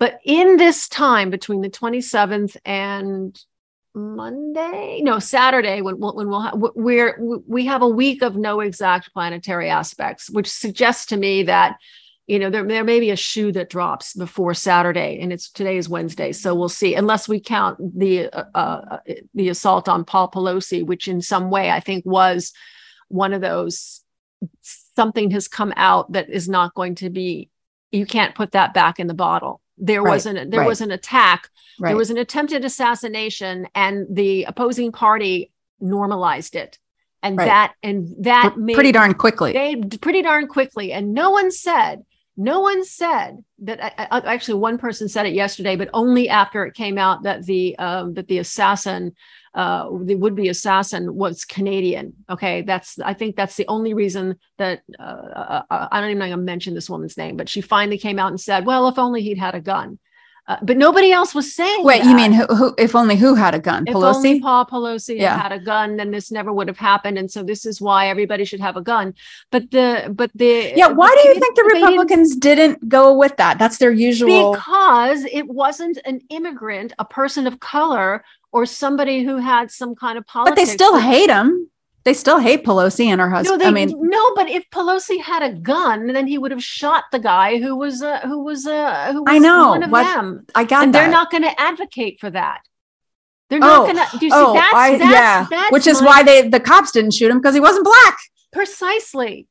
[0.00, 3.38] but in this time between the 27th and
[3.94, 9.12] Monday, no, Saturday, when, when we'll have, we're, we have a week of no exact
[9.12, 11.76] planetary aspects, which suggests to me that,
[12.26, 15.76] you know, there, there may be a shoe that drops before Saturday and it's today
[15.76, 16.32] is Wednesday.
[16.32, 18.98] So we'll see, unless we count the, uh, uh,
[19.34, 22.54] the assault on Paul Pelosi, which in some way I think was
[23.08, 24.00] one of those,
[24.96, 27.50] something has come out that is not going to be,
[27.92, 30.68] you can't put that back in the bottle there right, was an there right.
[30.68, 31.90] was an attack right.
[31.90, 36.78] there was an attempted assassination and the opposing party normalized it.
[37.22, 39.52] And that and that P- made, pretty darn quickly.
[39.52, 40.92] they pretty darn quickly.
[40.92, 42.04] And no one said
[42.36, 46.64] no one said that I, I, actually one person said it yesterday but only after
[46.64, 49.14] it came out that the um, that the assassin
[49.54, 52.14] uh, the would-be assassin was Canadian.
[52.28, 56.18] Okay, that's I think that's the only reason that uh, uh, uh I don't even
[56.18, 58.88] know I'm gonna mention this woman's name, but she finally came out and said, "Well,
[58.88, 59.98] if only he'd had a gun."
[60.50, 61.84] Uh, but nobody else was saying.
[61.84, 62.08] Wait, that.
[62.08, 63.84] you mean who, who, If only who had a gun?
[63.86, 64.14] If Pelosi?
[64.16, 65.40] only Paul Pelosi yeah.
[65.40, 67.18] had a gun, then this never would have happened.
[67.18, 69.14] And so this is why everybody should have a gun.
[69.52, 70.88] But the but the yeah.
[70.88, 73.60] Why do you think the Republicans didn't, didn't go with that?
[73.60, 74.52] That's their usual.
[74.52, 80.18] Because it wasn't an immigrant, a person of color, or somebody who had some kind
[80.18, 80.50] of politics.
[80.50, 81.70] But they still hate him.
[82.04, 83.58] They still hate Pelosi and her husband.
[83.58, 86.64] No, they, I mean, no, but if Pelosi had a gun, then he would have
[86.64, 89.90] shot the guy who was uh, who was uh, who was I know one of
[89.90, 90.46] what, them.
[90.54, 91.02] I got and that.
[91.02, 92.62] They're not going to advocate for that.
[93.50, 94.18] They're not oh, going to.
[94.18, 94.58] Do you oh, see?
[94.58, 95.46] That's, I, that's, yeah.
[95.50, 98.16] That's Which is my, why they the cops didn't shoot him because he wasn't black.
[98.50, 99.46] Precisely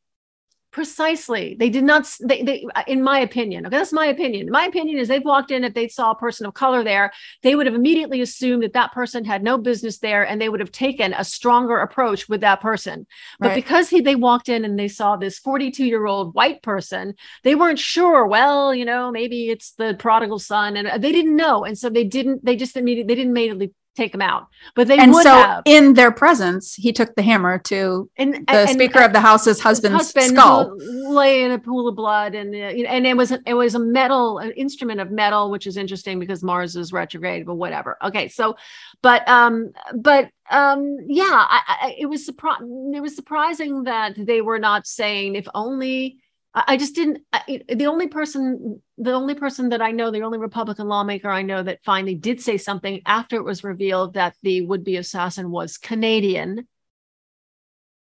[0.71, 1.55] precisely.
[1.57, 4.49] They did not they, they uh, in my opinion okay that's my opinion.
[4.49, 7.11] My opinion is they've walked in if they saw a person of color there
[7.43, 10.59] they would have immediately assumed that that person had no business there and they would
[10.59, 13.07] have taken a stronger approach with that person.
[13.39, 13.55] But right.
[13.55, 17.55] because he, they walked in and they saw this 42 year old white person they
[17.55, 21.63] weren't sure well you know maybe it's the prodigal son and uh, they didn't know.
[21.63, 24.47] And so they didn't they just immediately they didn't immediately take them out.
[24.75, 25.63] But they and would so have.
[25.65, 29.19] in their presence, he took the hammer to and, the and, Speaker and, of the
[29.19, 33.31] House's husband's husband skull, lay in a pool of blood, and uh, and it was
[33.31, 37.45] it was a metal, an instrument of metal, which is interesting because Mars is retrograde,
[37.45, 37.97] but whatever.
[38.03, 38.55] Okay, so,
[39.01, 42.63] but um, but um, yeah, I, I, it was surprised.
[42.93, 46.19] It was surprising that they were not saying if only
[46.53, 47.19] I just didn't.
[47.31, 51.43] I, the only person, the only person that I know, the only Republican lawmaker I
[51.43, 55.77] know that finally did say something after it was revealed that the would-be assassin was
[55.77, 56.67] Canadian,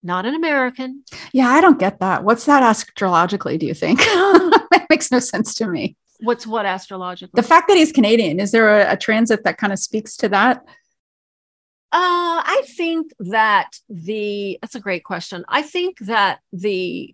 [0.01, 1.03] not an American.
[1.33, 2.23] Yeah, I don't get that.
[2.23, 3.59] What's that astrologically?
[3.59, 5.95] Do you think that makes no sense to me?
[6.21, 7.39] What's what astrologically?
[7.39, 8.39] The fact that he's Canadian.
[8.39, 10.63] Is there a, a transit that kind of speaks to that?
[11.93, 15.43] Uh, I think that the that's a great question.
[15.47, 17.13] I think that the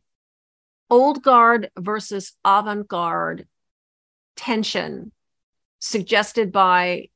[0.89, 3.47] old guard versus avant garde
[4.35, 5.11] tension
[5.79, 7.09] suggested by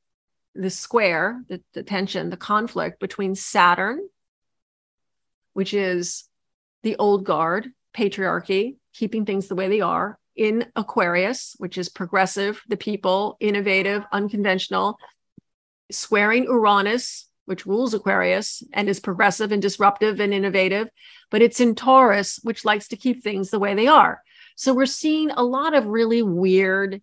[0.54, 4.06] the square, the, the tension, the conflict between Saturn,
[5.54, 6.24] which is
[6.82, 12.62] the old guard, patriarchy, keeping things the way they are, in Aquarius, which is progressive,
[12.68, 14.98] the people, innovative, unconventional,
[15.90, 20.88] squaring Uranus, which rules Aquarius and is progressive and disruptive and innovative,
[21.30, 24.22] but it's in Taurus, which likes to keep things the way they are.
[24.56, 27.02] So we're seeing a lot of really weird,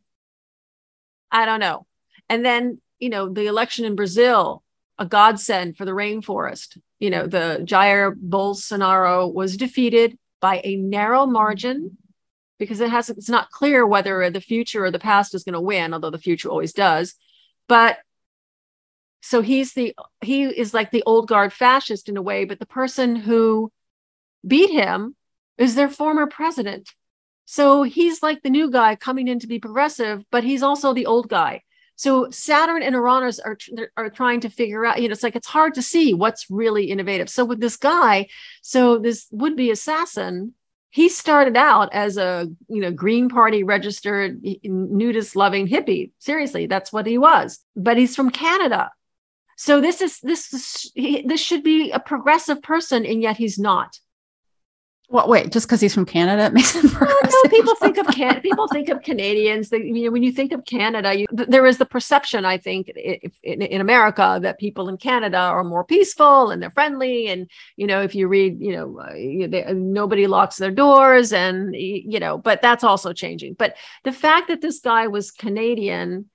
[1.32, 1.86] I don't know.
[2.30, 4.64] And then, you know, the election in Brazil,
[4.98, 6.78] a godsend for the rainforest.
[7.00, 11.98] You know, the Jair Bolsonaro was defeated by a narrow margin
[12.60, 15.62] because it has it's not clear whether the future or the past is going to
[15.62, 17.16] win, although the future always does.
[17.68, 17.98] But
[19.22, 22.66] so he's the he is like the old guard fascist in a way but the
[22.66, 23.72] person who
[24.46, 25.16] beat him
[25.58, 26.90] is their former president.
[27.46, 31.06] So he's like the new guy coming in to be progressive but he's also the
[31.06, 31.64] old guy.
[31.96, 33.58] So saturn and uranus are
[33.98, 36.86] are trying to figure out you know it's like it's hard to see what's really
[36.86, 37.30] innovative.
[37.30, 38.28] So with this guy
[38.62, 40.54] so this would be assassin
[40.92, 46.12] he started out as a you know green party registered nudist loving hippie.
[46.20, 47.60] Seriously that's what he was.
[47.76, 48.92] But he's from canada
[49.60, 54.00] so this is this is, this should be a progressive person, and yet he's not.
[55.10, 57.36] Well, wait, just because he's from Canada, it makes him progressive.
[57.44, 59.68] no, people think of can people think of Canadians.
[59.68, 62.58] They, you know, when you think of Canada, you, th- there is the perception, I
[62.58, 67.28] think, in, in, in, America that people in Canada are more peaceful and they're friendly.
[67.28, 71.76] And you know, if you read, you know, uh, they, nobody locks their doors, and
[71.76, 73.56] you know, but that's also changing.
[73.56, 76.30] But the fact that this guy was Canadian,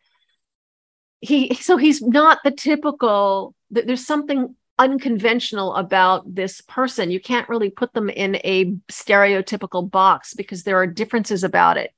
[1.24, 3.54] he so he's not the typical.
[3.70, 7.10] There's something unconventional about this person.
[7.10, 11.92] You can't really put them in a stereotypical box because there are differences about it.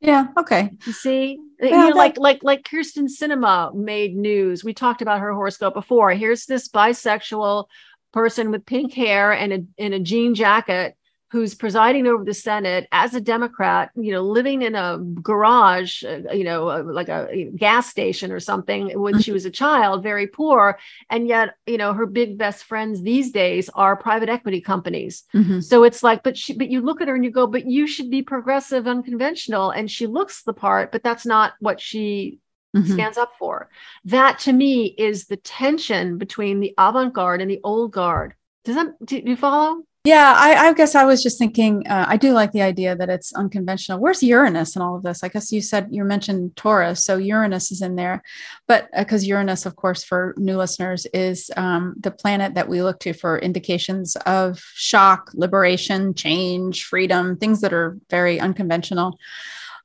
[0.00, 0.26] Yeah.
[0.36, 0.70] Okay.
[0.84, 4.64] You see, yeah, you know, that- like like like Kyrsten Sinema made news.
[4.64, 6.10] We talked about her horoscope before.
[6.12, 7.66] Here's this bisexual
[8.12, 10.96] person with pink hair and a in a jean jacket
[11.32, 16.30] who's presiding over the Senate as a Democrat, you know, living in a garage, uh,
[16.30, 20.26] you know, uh, like a gas station or something when she was a child, very
[20.26, 20.78] poor.
[21.08, 25.24] And yet, you know, her big best friends these days are private equity companies.
[25.34, 25.60] Mm-hmm.
[25.60, 27.86] So it's like, but she, but you look at her and you go, but you
[27.86, 29.70] should be progressive, unconventional.
[29.70, 32.40] And she looks the part, but that's not what she
[32.74, 32.90] Mm-hmm.
[32.90, 33.68] stands up for.
[34.06, 38.34] That to me is the tension between the avant garde and the old guard.
[38.64, 39.82] Does that do you follow?
[40.04, 41.86] Yeah, I, I, guess I was just thinking.
[41.86, 44.00] Uh, I do like the idea that it's unconventional.
[44.00, 45.22] Where's Uranus and all of this?
[45.22, 48.20] I guess you said you mentioned Taurus, so Uranus is in there,
[48.66, 52.82] but because uh, Uranus, of course, for new listeners, is um, the planet that we
[52.82, 59.16] look to for indications of shock, liberation, change, freedom, things that are very unconventional.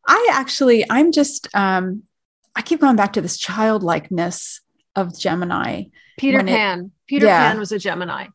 [0.07, 2.01] I actually, I'm just, um,
[2.55, 4.61] I keep going back to this childlikeness
[4.95, 5.83] of Gemini.
[6.17, 6.79] Peter Pan.
[6.79, 7.51] It, Peter yeah.
[7.51, 8.29] Pan was a Gemini.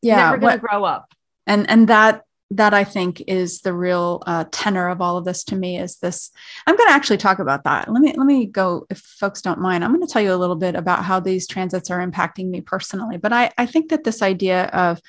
[0.00, 1.12] Yeah, never going to grow up
[1.46, 5.42] and and that that I think is the real uh, tenor of all of this
[5.44, 6.30] to me is this.
[6.66, 7.92] I'm going to actually talk about that.
[7.92, 9.82] Let me let me go if folks don't mind.
[9.82, 12.60] I'm going to tell you a little bit about how these transits are impacting me
[12.60, 13.16] personally.
[13.16, 15.00] But I I think that this idea of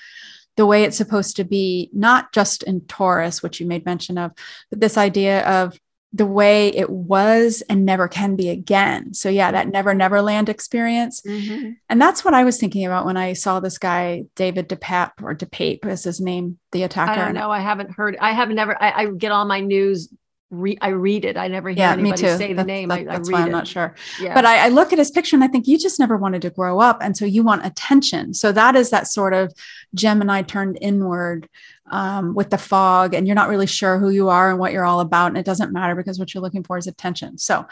[0.56, 4.32] the way it's supposed to be, not just in Taurus, which you made mention of,
[4.72, 5.80] but this idea of
[6.14, 9.14] the way it was and never can be again.
[9.14, 11.22] So yeah, that never never land experience.
[11.22, 11.72] Mm-hmm.
[11.90, 15.36] And that's what I was thinking about when I saw this guy, David DePape or
[15.36, 17.12] DePape is his name, the attacker.
[17.12, 17.52] I don't know.
[17.52, 20.10] I haven't heard, I have never, I, I get all my news
[20.50, 21.36] Re- I read it.
[21.36, 22.88] I never hear yeah, anybody say the name.
[22.88, 23.52] That, I, that's I why I'm it.
[23.52, 23.94] not sure.
[24.18, 24.34] Yeah.
[24.34, 26.50] But I, I, look at his picture and I think you just never wanted to
[26.50, 27.00] grow up.
[27.02, 28.34] And so you want attention.
[28.34, 29.54] So that is that sort of
[29.94, 31.50] Gemini turned inward
[31.90, 34.86] um, with the fog, and you're not really sure who you are and what you're
[34.86, 35.28] all about.
[35.28, 37.38] And it doesn't matter because what you're looking for is attention.
[37.38, 37.66] So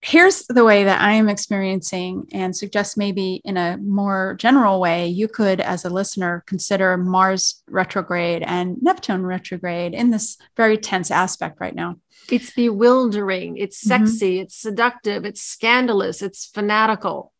[0.00, 5.08] here's the way that I am experiencing and suggest maybe in a more general way,
[5.08, 11.10] you could, as a listener, consider Mars retrograde and Neptune retrograde in this very tense
[11.10, 11.96] aspect right now.
[12.30, 14.06] It's bewildering, it's mm-hmm.
[14.06, 14.42] sexy, mm-hmm.
[14.42, 17.32] it's seductive, it's scandalous, it's fanatical.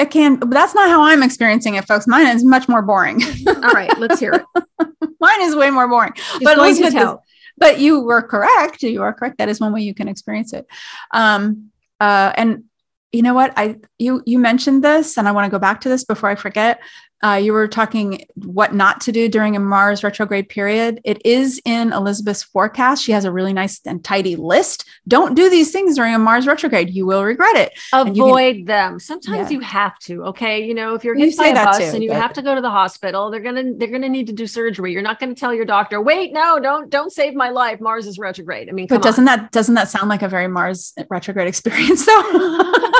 [0.00, 2.06] It can, but that's not how I'm experiencing it, folks.
[2.06, 3.20] Mine is much more boring.
[3.46, 4.64] All right, let's hear it.
[5.20, 6.14] Mine is way more boring.
[6.16, 7.22] She's but going to tell.
[7.58, 8.82] but you were correct.
[8.82, 9.36] You are correct.
[9.36, 10.66] That is one way you can experience it.
[11.10, 12.64] Um, uh, and
[13.12, 13.52] you know what?
[13.58, 16.34] I you you mentioned this, and I want to go back to this before I
[16.34, 16.80] forget.
[17.22, 21.00] Uh, you were talking what not to do during a Mars retrograde period.
[21.04, 23.04] It is in Elisabeth's forecast.
[23.04, 24.88] She has a really nice and tidy list.
[25.06, 26.90] Don't do these things during a Mars retrograde.
[26.90, 27.72] You will regret it.
[27.92, 29.00] Avoid can, them.
[29.00, 29.58] Sometimes yeah.
[29.58, 30.24] you have to.
[30.24, 32.42] Okay, you know if you're hit you by a bus too, and you have to
[32.42, 34.92] go to the hospital, they're gonna they're gonna need to do surgery.
[34.92, 37.80] You're not gonna tell your doctor, wait, no, don't don't save my life.
[37.80, 38.68] Mars is retrograde.
[38.68, 39.38] I mean, but doesn't on.
[39.38, 42.92] that doesn't that sound like a very Mars retrograde experience though?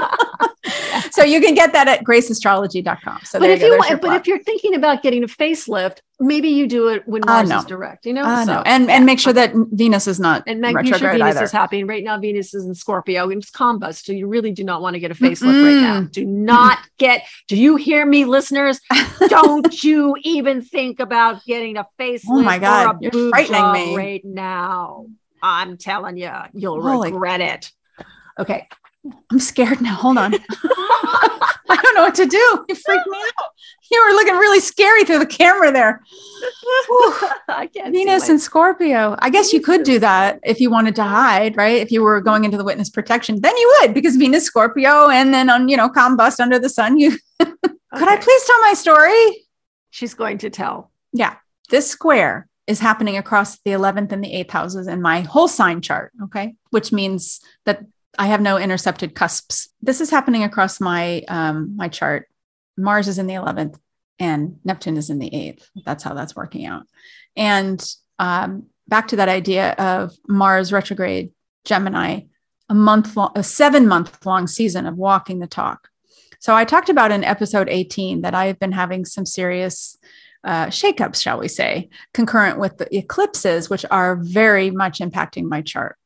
[1.11, 3.21] so you can get that at graceastrology.com.
[3.25, 6.67] So but if you, want, but if you're thinking about getting a facelift, maybe you
[6.67, 7.59] do it when Mars uh, no.
[7.61, 8.23] is direct, you know?
[8.23, 8.63] Uh, so, no.
[8.67, 8.97] and, yeah.
[8.97, 11.45] and make sure that Venus is not and make, make sure Venus either.
[11.45, 11.87] is happening.
[11.87, 14.05] Right now, Venus is in Scorpio and it's combust.
[14.05, 16.01] So you really do not want to get a facelift mm right now.
[16.03, 18.81] Do not get, do you hear me, listeners?
[19.29, 24.25] Don't you even think about getting a facelift oh my God, you're frightening me right
[24.25, 25.07] now.
[25.43, 27.13] I'm telling you, you'll Holy.
[27.13, 27.73] regret it.
[28.39, 28.69] Okay.
[29.31, 29.95] I'm scared now.
[29.95, 30.35] Hold on.
[31.71, 32.65] I don't know what to do.
[32.69, 33.51] You freaked me out.
[33.91, 36.03] You were looking really scary through the camera there.
[37.49, 39.17] I can't Venus and Scorpio.
[39.19, 41.77] I guess you could do that if you wanted to hide, right?
[41.77, 45.33] If you were going into the witness protection, then you would because Venus, Scorpio, and
[45.33, 46.99] then on, you know, combust under the sun.
[46.99, 48.05] You could okay.
[48.05, 49.47] I please tell my story?
[49.91, 50.91] She's going to tell.
[51.13, 51.37] Yeah.
[51.71, 55.81] This square is happening across the 11th and the 8th houses in my whole sign
[55.81, 56.13] chart.
[56.25, 56.55] Okay.
[56.71, 57.85] Which means that
[58.21, 59.71] I have no intercepted cusps.
[59.81, 62.29] This is happening across my um, my chart.
[62.77, 63.79] Mars is in the 11th
[64.19, 65.63] and Neptune is in the 8th.
[65.87, 66.83] That's how that's working out.
[67.35, 67.83] And
[68.19, 71.31] um, back to that idea of Mars retrograde
[71.65, 72.25] Gemini,
[72.69, 75.89] a month long, a seven month long season of walking the talk.
[76.41, 79.97] So I talked about in episode 18 that I've been having some serious
[80.45, 85.63] uh, shakeups, shall we say, concurrent with the eclipses, which are very much impacting my
[85.63, 85.97] chart.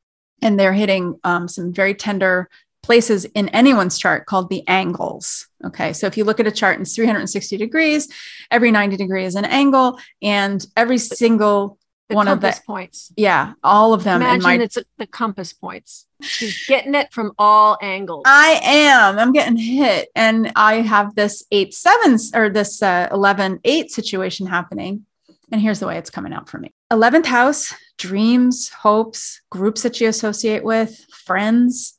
[0.45, 2.49] And they're hitting um, some very tender
[2.83, 5.49] places in anyone's chart called the angles.
[5.65, 5.93] Okay.
[5.95, 8.09] So if you look at a chart and it's 360 degrees,
[8.51, 11.79] every 90 degree is an angle, and every single
[12.09, 13.13] the one of the points.
[13.17, 14.21] Yeah, all of them.
[14.21, 16.07] Imagine my, it's the compass points.
[16.21, 18.25] She's getting it from all angles.
[18.27, 19.19] I am.
[19.19, 24.47] I'm getting hit, and I have this eight seven or this uh, 11 eight situation
[24.47, 25.07] happening.
[25.51, 30.01] And here's the way it's coming out for me 11th house, dreams, hopes, groups that
[30.01, 31.95] you associate with, friends,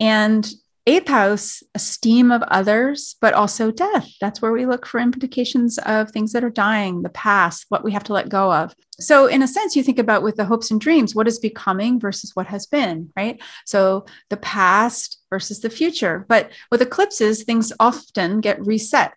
[0.00, 0.50] and
[0.86, 4.08] eighth house, esteem of others, but also death.
[4.20, 7.92] That's where we look for implications of things that are dying, the past, what we
[7.92, 8.72] have to let go of.
[9.00, 11.98] So, in a sense, you think about with the hopes and dreams, what is becoming
[11.98, 13.42] versus what has been, right?
[13.66, 16.24] So, the past versus the future.
[16.28, 19.12] But with eclipses, things often get reset.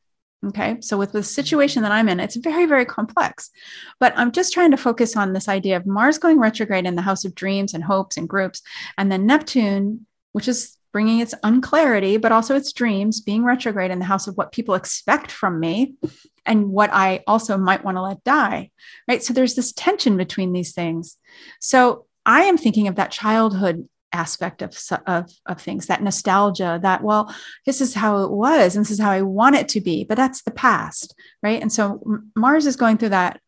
[0.48, 0.78] Okay.
[0.80, 1.26] So, with the mm-hmm.
[1.26, 3.50] situation that I'm in, it's very, very complex.
[4.00, 7.02] But I'm just trying to focus on this idea of Mars going retrograde in the
[7.02, 8.62] house of dreams and hopes and groups,
[8.98, 14.00] and then Neptune, which is bringing its unclarity, but also its dreams, being retrograde in
[14.00, 15.94] the house of what people expect from me
[16.46, 18.72] and what I also might want to let die.
[19.08, 19.24] Right.
[19.24, 21.18] So there's this tension between these things.
[21.60, 27.04] So I am thinking of that childhood aspect of, of, of things, that nostalgia, that,
[27.04, 27.34] well,
[27.66, 30.18] this is how it was and this is how I want it to be, but
[30.18, 31.16] that's the past.
[31.44, 31.62] Right.
[31.62, 32.02] And so
[32.36, 33.40] Mars is going through that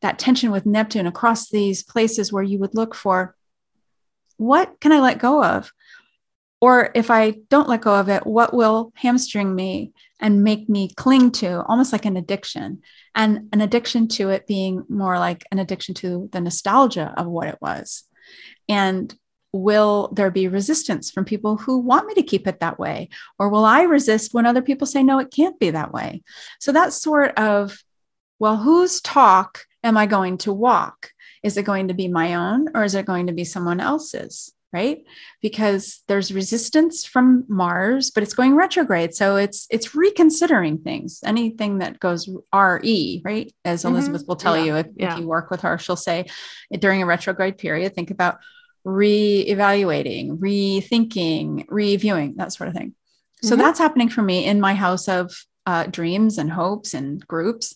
[0.00, 3.34] that tension with Neptune across these places where you would look for
[4.36, 5.72] what can I let go of?
[6.60, 10.90] Or if I don't let go of it, what will hamstring me and make me
[10.96, 12.82] cling to almost like an addiction?
[13.14, 17.48] And an addiction to it being more like an addiction to the nostalgia of what
[17.48, 18.04] it was.
[18.68, 19.14] And
[19.52, 23.08] will there be resistance from people who want me to keep it that way?
[23.38, 26.22] Or will I resist when other people say, no, it can't be that way?
[26.60, 27.82] So that's sort of,
[28.38, 31.10] well, whose talk am I going to walk?
[31.42, 34.52] Is it going to be my own or is it going to be someone else's?
[34.72, 35.02] right
[35.40, 41.78] because there's resistance from mars but it's going retrograde so it's it's reconsidering things anything
[41.78, 43.94] that goes re right as mm-hmm.
[43.94, 44.64] elisabeth will tell yeah.
[44.64, 45.12] you if, yeah.
[45.14, 46.26] if you work with her she'll say
[46.80, 48.38] during a retrograde period think about
[48.88, 52.94] re-evaluating rethinking reviewing that sort of thing
[53.42, 53.62] so mm-hmm.
[53.62, 55.32] that's happening for me in my house of
[55.66, 57.74] uh, dreams and hopes and groups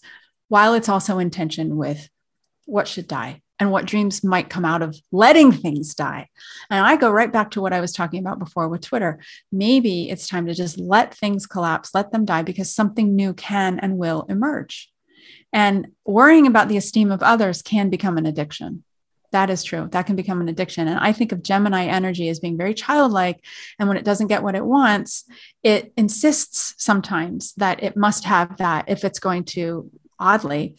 [0.48, 2.08] while it's also in tension with
[2.66, 6.28] what should die and what dreams might come out of letting things die.
[6.68, 9.20] And I go right back to what I was talking about before with Twitter.
[9.52, 13.78] Maybe it's time to just let things collapse, let them die because something new can
[13.78, 14.90] and will emerge.
[15.52, 18.82] And worrying about the esteem of others can become an addiction.
[19.32, 19.88] That is true.
[19.90, 20.88] That can become an addiction.
[20.88, 23.42] And I think of Gemini energy as being very childlike.
[23.78, 25.24] And when it doesn't get what it wants,
[25.62, 30.76] it insists sometimes that it must have that if it's going to, oddly,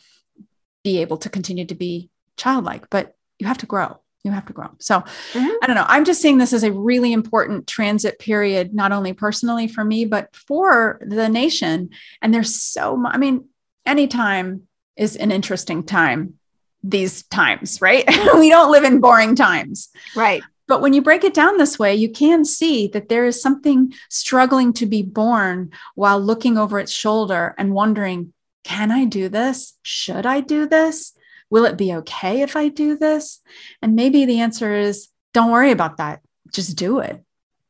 [0.84, 4.00] be able to continue to be childlike, but you have to grow.
[4.24, 4.70] You have to grow.
[4.80, 5.50] So mm-hmm.
[5.62, 5.86] I don't know.
[5.88, 10.06] I'm just seeing this as a really important transit period, not only personally for me,
[10.06, 11.90] but for the nation.
[12.22, 13.50] And there's so much, I mean,
[13.86, 16.36] anytime is an interesting time
[16.84, 18.06] these times, right?
[18.36, 19.90] we don't live in boring times.
[20.16, 20.44] Right.
[20.68, 23.94] But when you break it down this way, you can see that there is something
[24.10, 29.74] struggling to be born while looking over its shoulder and wondering, can I do this?
[29.82, 31.14] Should I do this?
[31.50, 33.42] Will it be okay if I do this?
[33.82, 36.22] And maybe the answer is don't worry about that.
[36.54, 37.22] Just do it.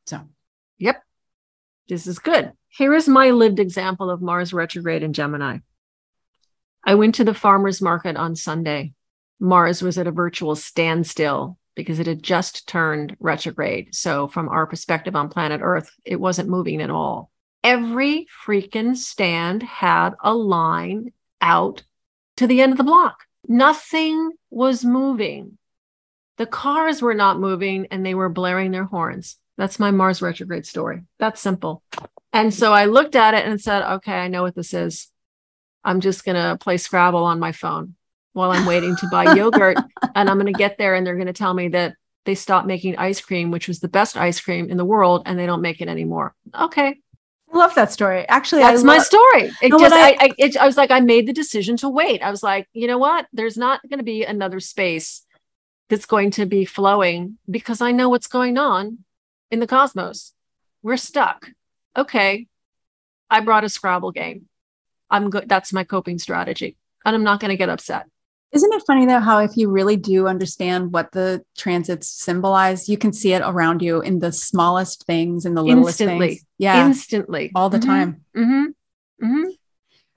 [0.06, 0.22] So,
[0.78, 1.02] yep.
[1.90, 2.54] This is good.
[2.70, 5.60] Here is my lived example of Mars retrograde in Gemini.
[6.86, 8.94] I went to the farmer's market on Sunday.
[9.40, 13.94] Mars was at a virtual standstill because it had just turned retrograde.
[13.96, 17.32] So, from our perspective on planet Earth, it wasn't moving at all.
[17.64, 21.12] Every freaking stand had a line
[21.42, 21.84] out
[22.38, 23.24] to the end of the block.
[23.48, 25.58] Nothing was moving.
[26.38, 29.38] The cars were not moving and they were blaring their horns.
[29.58, 31.04] That's my Mars retrograde story.
[31.20, 31.84] That's simple.
[32.32, 35.10] And so I looked at it and said, okay, I know what this is.
[35.84, 37.96] I'm just going to play Scrabble on my phone
[38.34, 39.78] while I'm waiting to buy yogurt.
[40.16, 42.68] And I'm going to get there and they're going to tell me that they stopped
[42.68, 45.62] making ice cream, which was the best ice cream in the world, and they don't
[45.62, 46.34] make it anymore.
[46.58, 47.00] Okay,
[47.54, 48.28] I love that story.
[48.30, 49.52] Actually, that's I my story.
[49.62, 52.22] It no, just, I, I, it, I was like, I made the decision to wait.
[52.22, 53.28] I was like, you know what?
[53.34, 55.26] There's not going to be another space
[55.90, 59.00] that's going to be flowing because I know what's going on
[59.52, 60.34] in the cosmos.
[60.82, 61.50] We're stuck.
[61.96, 62.48] Okay.
[63.30, 64.48] I brought a Scrabble game.
[65.10, 65.48] I'm good.
[65.48, 66.78] That's my coping strategy.
[67.06, 68.08] And I'm not going to get upset.
[68.54, 72.98] Isn't it funny though how if you really do understand what the transits symbolize, you
[72.98, 76.28] can see it around you in the smallest things, in the littlest Instantly.
[76.30, 76.46] things.
[76.60, 76.86] Yeah.
[76.86, 77.52] Instantly.
[77.56, 77.90] All the mm-hmm.
[77.90, 78.22] time.
[78.38, 79.26] Mm-hmm.
[79.26, 79.50] Mm-hmm.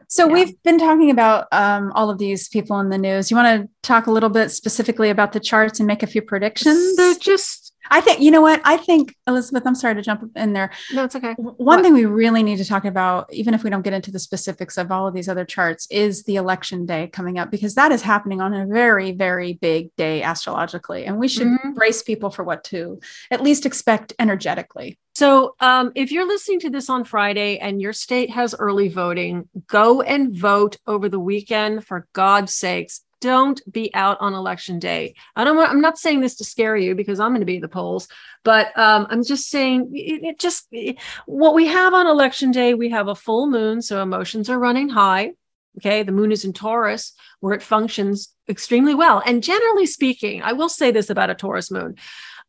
[0.09, 0.35] So Yeah.
[0.35, 3.31] we've been talking about um, all of these people in the news.
[3.31, 6.23] You want to talk a little bit specifically about the charts and make a few
[6.23, 6.95] predictions?
[6.97, 9.67] So just I think you know what I think, Elisabeth.
[9.67, 10.71] I'm sorry to jump in there.
[10.93, 11.35] no, it's okay.
[11.35, 11.83] One What?
[11.83, 14.77] thing we really need to talk about, even if we don't get into the specifics
[14.79, 18.03] of all of these other charts, is the election day coming up because that is
[18.03, 21.75] happening on a very, very big day astrologically, and we should Mhm.
[21.75, 24.99] brace people for what to at least expect energetically.
[25.15, 29.49] So, um, if you're listening to this on Friday and your state has early voting,
[29.67, 33.01] go and vote over the weekend for God's sakes.
[33.21, 35.15] Don't be out on election day.
[35.35, 35.59] I don't.
[35.59, 38.09] I'm not saying this to scare you because I'm going to be at the polls,
[38.45, 42.75] but um, I'm just saying it, it just it- what we have on election day.
[42.75, 45.33] We have a full moon, so emotions are running high.
[45.79, 49.23] Okay, the moon is in Taurus, where it functions extremely well.
[49.25, 51.97] And generally speaking, I will say this about a Taurus moon: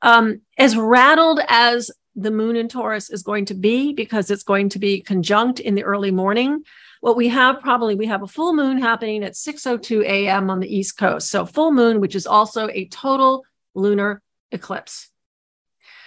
[0.01, 4.69] um, as rattled as the moon in Taurus is going to be because it's going
[4.69, 6.63] to be conjunct in the early morning.
[7.01, 10.49] What we have probably we have a full moon happening at 6:02 a.m.
[10.49, 11.29] on the East Coast.
[11.29, 13.43] So full moon, which is also a total
[13.73, 14.21] lunar
[14.51, 15.09] eclipse.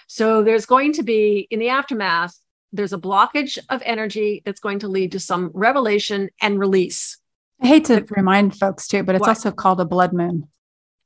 [0.06, 2.36] So there's going to be in the aftermath
[2.72, 7.18] there's a blockage of energy that's going to lead to some revelation and release.
[7.60, 9.30] I hate to remind folks too, but it's What?
[9.30, 10.48] also called a blood moon.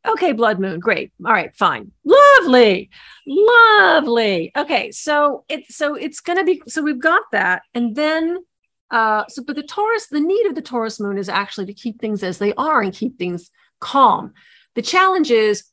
[0.07, 0.80] Okay, blood moon.
[0.80, 1.12] Great.
[1.24, 1.91] All right, fine.
[2.05, 2.91] Lovely.
[3.26, 4.53] Lovely.
[4.55, 7.62] Okay, so it's so it's gonna be so we've got that.
[7.72, 8.45] And then
[8.91, 12.01] uh so but the Taurus, the need of the Taurus moon is actually to keep
[12.01, 14.35] things as they are and keep things calm.
[14.74, 15.64] The challenge is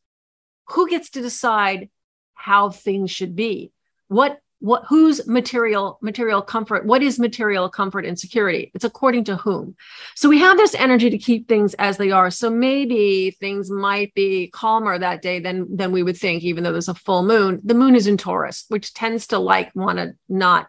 [0.68, 1.90] who gets to decide
[2.34, 3.72] how things should be?
[4.08, 9.36] What what whose material material comfort what is material comfort and security it's according to
[9.36, 9.76] whom
[10.16, 12.30] so we have this energy to keep things as they are.
[12.30, 16.72] So maybe things might be calmer that day than than we would think, even though
[16.72, 17.60] there's a full moon.
[17.64, 20.68] The moon is in Taurus, which tends to like want to not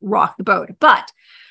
[0.00, 0.70] rock the boat.
[0.78, 1.10] But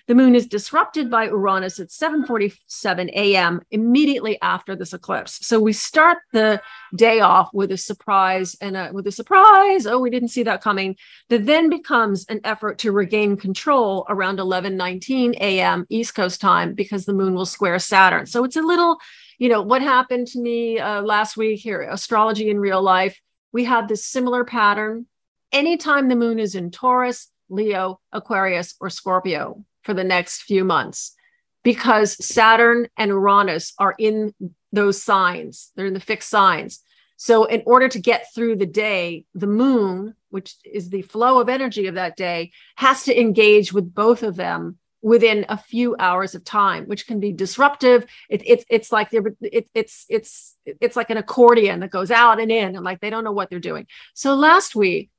[0.10, 3.62] the moon is disrupted by Uranus at 7:47 a.m.
[3.70, 5.46] immediately after this eclipse.
[5.46, 6.64] So we start the
[6.96, 9.86] day off with a surprise and a, with a surprise.
[9.86, 10.96] Oh, we didn't see that coming.
[11.30, 15.86] That then becomes an effort to regain control around 11:19 a.m.
[15.90, 18.26] East Coast time because the moon will square Saturn.
[18.26, 18.98] So it's a little,
[19.38, 23.22] you know, what happened to me uh, last week here, astrology in real life.
[23.52, 25.06] We have this similar pattern.
[25.52, 31.16] Anytime the moon is in Taurus, Leo, Aquarius, or Scorpio for the next few months,
[31.64, 34.36] because Saturn and Uranus are in
[34.72, 36.84] those signs, they're in the fixed signs.
[37.18, 41.50] So, in order to get through the day, the moon, which is the flow of
[41.50, 46.36] energy of that day, has to engage with both of them within a few hours
[46.36, 48.06] of time, which can be disruptive.
[48.30, 52.40] It, it's it's like they're it, it's it's it's like an accordion that goes out
[52.40, 53.88] and in, and like they don't know what they're doing.
[54.14, 55.10] So last week,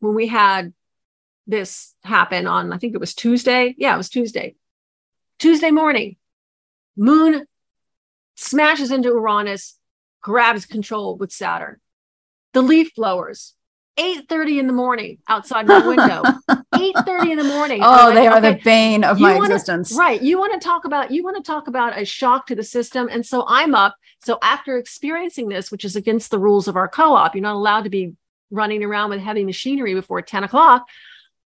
[0.00, 0.74] when we had
[1.50, 3.74] this happen on, I think it was Tuesday.
[3.78, 4.54] Yeah, it was Tuesday.
[5.38, 6.16] Tuesday morning,
[6.96, 7.46] Moon
[8.36, 9.78] smashes into Uranus,
[10.22, 11.80] grabs control with Saturn.
[12.52, 13.54] The leaf blowers,
[13.98, 16.22] 8:30 in the morning outside my window.
[16.74, 17.80] 8:30 in the morning.
[17.82, 19.92] Oh, I'm they are okay, the bane of my wanna- existence.
[19.96, 20.20] Right.
[20.22, 23.08] You want to talk about you want to talk about a shock to the system.
[23.10, 23.96] And so I'm up.
[24.24, 27.84] So after experiencing this, which is against the rules of our co-op, you're not allowed
[27.84, 28.14] to be
[28.50, 30.86] running around with heavy machinery before 10 o'clock.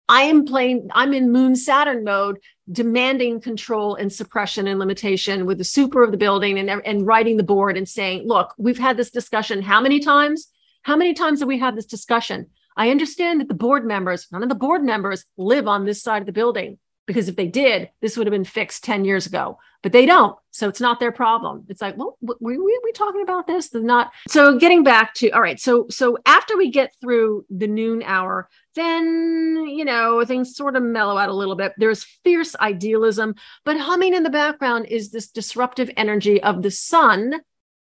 [0.09, 2.39] I am playing, I'm in Moon Saturn mode,
[2.71, 7.37] demanding control and suppression and limitation with the super of the building and, and writing
[7.37, 10.49] the board and saying, look, we've had this discussion how many times?
[10.83, 12.47] How many times have we had this discussion?
[12.77, 16.23] I understand that the board members, none of the board members live on this side
[16.23, 16.79] of the building
[17.09, 20.37] because if they did, this would have been fixed 10 years ago, but they don't.
[20.51, 21.65] So it's not their problem.
[21.69, 23.71] It's like, well, were we, we talking about this?
[23.71, 24.13] They're not.
[24.29, 25.59] So getting back to, all right.
[25.59, 30.83] So, so after we get through the noon hour, then, you know, things sort of
[30.83, 31.73] mellow out a little bit.
[31.79, 37.41] There's fierce idealism, but humming in the background is this disruptive energy of the sun,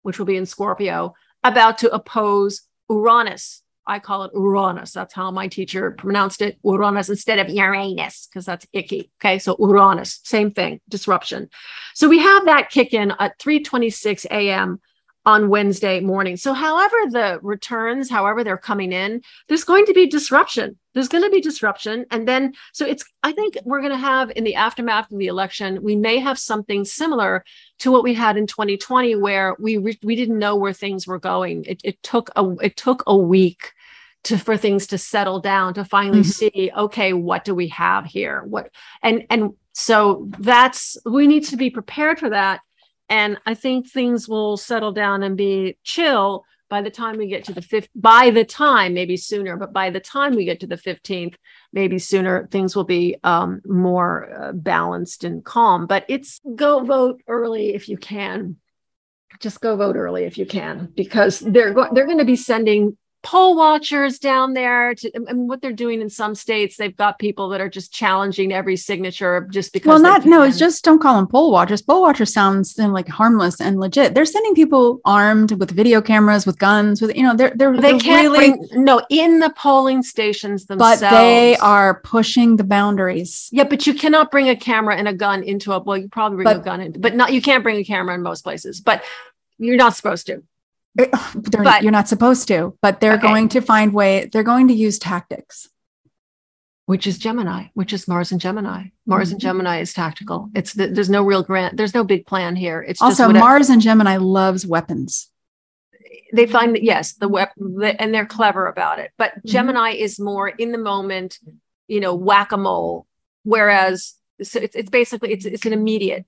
[0.04, 1.14] which will be in Scorpio,
[1.44, 3.64] about to oppose Uranus.
[3.90, 4.92] I call it Uranus.
[4.92, 9.12] That's how my teacher pronounced it, Uranus instead of Uranus, because that's icky.
[9.20, 11.50] Okay, so Uranus, same thing, disruption.
[11.96, 14.80] So we have that kick in at 3:26 a.m.
[15.26, 16.38] on Wednesday morning.
[16.38, 20.78] So however the returns, however they're coming in, there's going to be disruption.
[20.94, 23.04] There's going to be disruption, and then so it's.
[23.22, 26.40] I think we're going to have in the aftermath of the election, we may have
[26.40, 27.46] something similar
[27.80, 31.20] to what we had in 2020, where we re- we didn't know where things were
[31.20, 31.64] going.
[31.66, 33.74] It, it took a it took a week
[34.24, 36.26] to for things to settle down to finally Mhm.
[36.26, 38.70] see okay what do we have here what
[39.02, 42.60] and and so that's we need to be prepared for that
[43.10, 47.46] and i think things will settle down and be chill by the time we get
[47.46, 50.68] to the fifth, by the time, maybe sooner, but by the time we get to
[50.68, 51.34] the 15th,
[51.74, 55.88] maybe sooner, things will be um, more uh, balanced and calm.
[55.88, 58.58] But it's go vote early if you can.
[59.40, 62.98] Just go vote early if you can, because they're go- they're going to be sending
[63.24, 67.50] poll watchers down there to and what they're doing in some states they've got people
[67.50, 71.16] that are just challenging every signature just because well not no it's just don't call
[71.16, 71.82] them poll watchers.
[71.82, 74.14] Poll watchers sounds like harmless and legit.
[74.14, 77.92] They're sending people armed with video cameras with guns with you know they're they're they
[77.92, 82.64] they're can't really bring, no in the polling stations themselves but they are pushing the
[82.64, 83.50] boundaries.
[83.52, 86.38] Yeah but you cannot bring a camera and a gun into a well you probably
[86.38, 88.82] bring but, a gun in but not you can't bring a camera in most places
[88.82, 89.04] but
[89.58, 90.44] you're not supposed to
[91.36, 93.22] but, you're not supposed to, but they're okay.
[93.22, 94.30] going to find way.
[94.32, 95.70] They're going to use tactics,
[96.86, 98.86] which is Gemini, which is Mars and Gemini.
[99.06, 99.34] Mars mm-hmm.
[99.34, 100.50] and Gemini is tactical.
[100.56, 101.78] It's the, there's no real grant.
[101.78, 102.82] There's no big plan here.
[102.82, 105.30] It's also Mars and Gemini loves weapons.
[106.34, 109.12] They find that yes, the weapon, and they're clever about it.
[109.18, 109.50] But mm-hmm.
[109.50, 111.40] Gemini is more in the moment,
[111.88, 113.08] you know, whack a mole.
[113.44, 116.26] Whereas so it's, it's basically it's it's an immediate,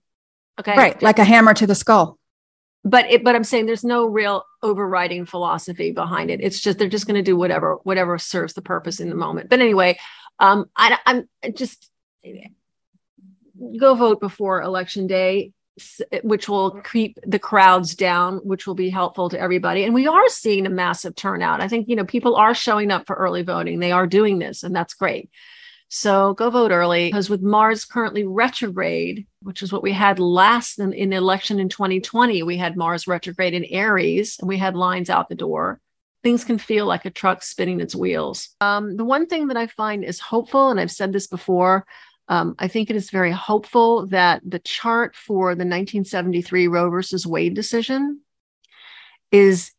[0.59, 2.17] okay, right, like a hammer to the skull
[2.83, 6.41] but it, but I'm saying there's no real overriding philosophy behind it.
[6.41, 9.49] It's just they're just going to do whatever whatever serves the purpose in the moment.
[9.49, 9.99] But anyway,
[10.39, 11.89] um, I, I'm just
[13.77, 15.53] go vote before election day,
[16.23, 19.83] which will keep the crowds down, which will be helpful to everybody.
[19.83, 21.61] And we are seeing a massive turnout.
[21.61, 23.79] I think you know people are showing up for early voting.
[23.79, 25.29] They are doing this, and that's great.
[25.93, 30.79] So go vote early because with Mars currently retrograde, which is what we had last
[30.79, 34.77] in, in the election in 2020, we had Mars retrograde in Aries and we had
[34.77, 35.81] lines out the door.
[36.23, 38.55] Things can feel like a truck spinning its wheels.
[38.61, 41.85] Um, the one thing that I find is hopeful, and I've said this before,
[42.29, 47.27] um, I think it is very hopeful that the chart for the 1973 Roe versus
[47.27, 48.21] Wade decision
[49.29, 49.73] is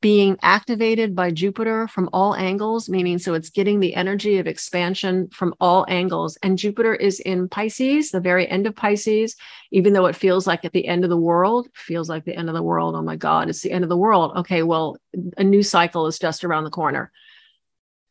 [0.00, 5.28] being activated by Jupiter from all angles, meaning so it's getting the energy of expansion
[5.28, 6.38] from all angles.
[6.42, 9.36] And Jupiter is in Pisces, the very end of Pisces,
[9.70, 12.48] even though it feels like at the end of the world, feels like the end
[12.48, 12.94] of the world.
[12.96, 14.32] Oh my God, it's the end of the world.
[14.38, 14.96] Okay, well,
[15.36, 17.12] a new cycle is just around the corner.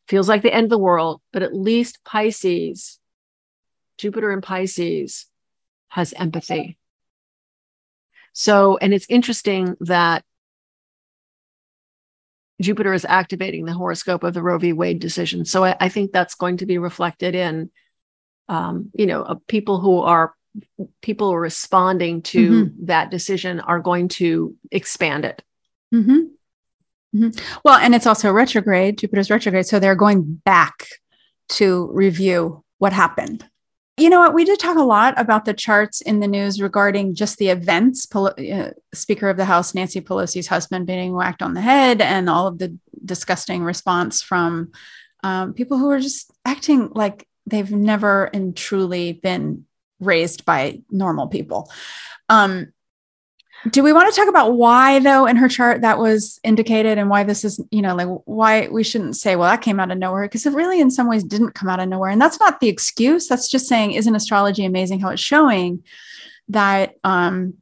[0.08, 3.00] Feels like the end of the world, but at least Pisces,
[3.98, 5.26] Jupiter in Pisces
[5.88, 6.78] has empathy.
[8.34, 10.24] So, and it's interesting that
[12.62, 14.74] Jupiter is activating the horoscope of the Roe v.
[14.74, 15.46] Wade decision.
[15.46, 17.72] So I, I think that's going to be reflected in,
[18.48, 20.34] um, you know, uh, people who are
[21.02, 22.86] people who are responding to mm-hmm.
[22.86, 25.42] that decision are going to expand it.
[25.94, 26.20] Mm-hmm.
[27.16, 27.60] Mm-hmm.
[27.64, 29.00] Well, and it's also retrograde.
[29.00, 30.88] Jupiter's retrograde, so they're going back
[31.50, 33.48] to review what happened.
[33.98, 34.34] You know what?
[34.34, 38.08] We did talk a lot about the charts in the news regarding just the events.
[38.08, 42.28] Pol- uh, Speaker of the House Nancy Pelosi's husband being whacked on the head, and
[42.28, 42.76] all of the
[43.06, 44.72] disgusting response from
[45.24, 49.66] um, people who are just acting like they've never and truly been
[50.00, 51.72] raised by normal people.
[52.30, 52.74] Um,
[53.70, 57.10] do we want to talk about why though in her chart that was indicated and
[57.10, 59.98] why this is you know like why we shouldn't say well that came out of
[59.98, 62.10] nowhere because it really in some ways didn't come out of nowhere.
[62.10, 63.28] And that's not the excuse.
[63.28, 65.84] That's just saying isn't astrology amazing how it's showing
[66.50, 67.54] that um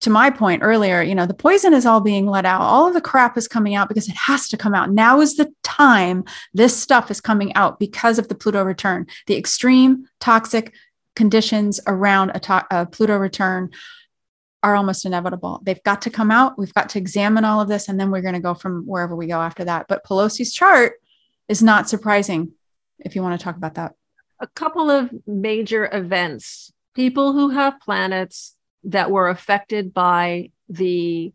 [0.00, 2.60] to my point earlier you know the poison is all being let out.
[2.60, 4.90] All of the crap is coming out because it has to come out.
[4.90, 9.06] Now is the time this stuff is coming out because of the pluto return.
[9.26, 10.72] The extreme toxic
[11.16, 13.70] conditions around a, to- a pluto return
[14.62, 15.60] are almost inevitable.
[15.62, 16.58] They've got to come out.
[16.58, 19.16] We've got to examine all of this, and then we're going to go from wherever
[19.16, 19.86] we go after that.
[19.88, 20.94] But Pelosi's chart
[21.48, 22.52] is not surprising
[22.98, 23.94] if you want to talk about that.
[24.38, 28.54] A couple of major events, people who have planets
[28.84, 31.32] that were affected by the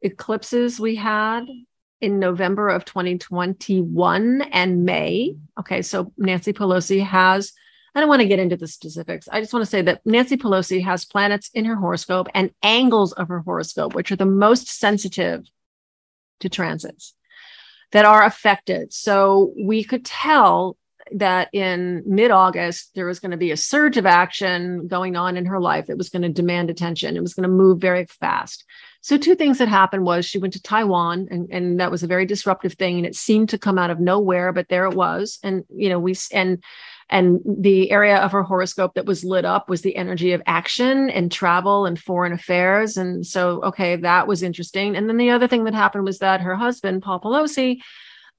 [0.00, 1.44] eclipses we had
[2.00, 5.36] in November of 2021 and May.
[5.58, 7.52] Okay, so Nancy Pelosi has
[7.94, 9.28] I don't want to get into the specifics.
[9.30, 13.12] I just want to say that Nancy Pelosi has planets in her horoscope and angles
[13.12, 15.44] of her horoscope, which are the most sensitive
[16.40, 17.14] to transits
[17.92, 18.92] that are affected.
[18.92, 20.76] So we could tell
[21.10, 25.36] that in mid August, there was going to be a surge of action going on
[25.36, 27.16] in her life that was going to demand attention.
[27.16, 28.64] It was going to move very fast.
[29.00, 32.06] So, two things that happened was she went to Taiwan, and, and that was a
[32.06, 32.98] very disruptive thing.
[32.98, 35.38] And it seemed to come out of nowhere, but there it was.
[35.42, 36.62] And, you know, we, and,
[37.12, 41.10] and the area of her horoscope that was lit up was the energy of action
[41.10, 42.96] and travel and foreign affairs.
[42.96, 44.96] And so, okay, that was interesting.
[44.96, 47.80] And then the other thing that happened was that her husband, Paul Pelosi,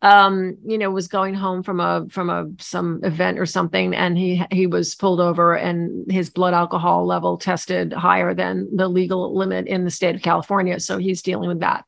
[0.01, 4.17] um, you know, was going home from a from a some event or something, and
[4.17, 9.38] he he was pulled over, and his blood alcohol level tested higher than the legal
[9.38, 10.80] limit in the state of California.
[10.80, 11.86] So he's dealing with that.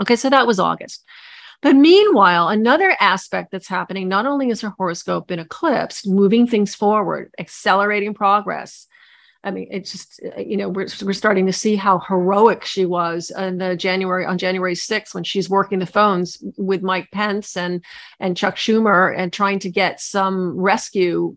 [0.00, 1.02] Okay, so that was August.
[1.62, 6.74] But meanwhile, another aspect that's happening not only is her horoscope in eclipse, moving things
[6.74, 8.86] forward, accelerating progress.
[9.42, 12.84] I mean, it's just eh, you know we're we're starting to see how heroic she
[12.84, 17.56] was on the January on January 6th when she's working the phones with Mike Pence
[17.56, 17.82] and
[18.18, 21.36] and Chuck Schumer and trying to get some rescue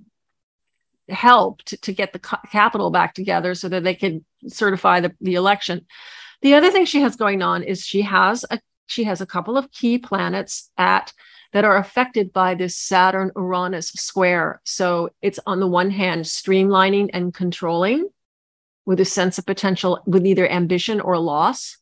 [1.09, 5.35] help to, to get the Capitol back together so that they could certify the, the
[5.35, 5.85] election.
[6.41, 9.57] The other thing she has going on is she has a she has a couple
[9.57, 11.13] of key planets at
[11.53, 14.59] that are affected by this Saturn Uranus square.
[14.63, 18.09] So it's on the one hand streamlining and controlling
[18.85, 21.77] with a sense of potential with either ambition or loss.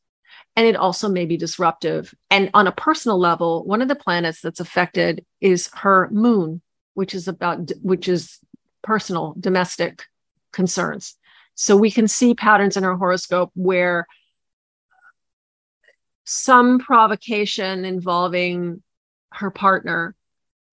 [0.55, 2.13] And it also may be disruptive.
[2.29, 6.61] And on a personal level, one of the planets that's affected is her moon,
[6.93, 8.39] which is about, which is
[8.81, 10.03] personal, domestic
[10.51, 11.15] concerns.
[11.55, 14.07] So we can see patterns in her horoscope where
[16.31, 18.81] some provocation involving
[19.33, 20.15] her partner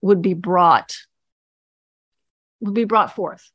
[0.01, 0.97] would be brought
[2.61, 3.51] would be brought forth.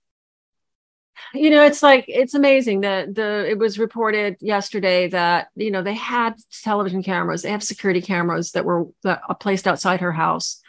[1.33, 5.81] You know it's like it's amazing that the it was reported yesterday that you know
[5.81, 10.11] they had television cameras they have security cameras that were that are placed outside her
[10.11, 10.61] house.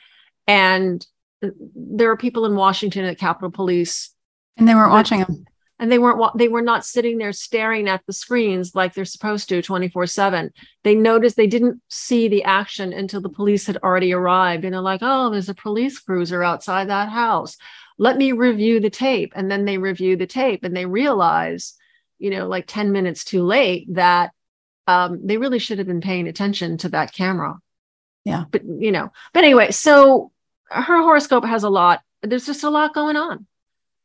[0.46, 1.04] And
[1.42, 4.14] there are people in washington at capitol police.
[4.56, 5.46] And they weren't watching them
[5.78, 9.48] and they weren't they were not sitting there staring at the screens like they're supposed
[9.48, 10.52] to 24 7
[10.84, 14.64] they noticed they didn't see the action until the police had already arrived.
[14.64, 17.56] And they're like oh there's a police cruiser outside that house.
[17.96, 19.32] Let me review the tape.
[19.36, 21.74] And then they review the tape and they realize
[22.18, 24.32] you know like 10 minutes too late that
[24.86, 27.58] um, they really should have been paying attention to that camera.
[28.24, 28.44] Yeah.
[28.50, 30.30] But you know but anyway so
[30.70, 33.46] her horoscope has a lot there's just a lot going on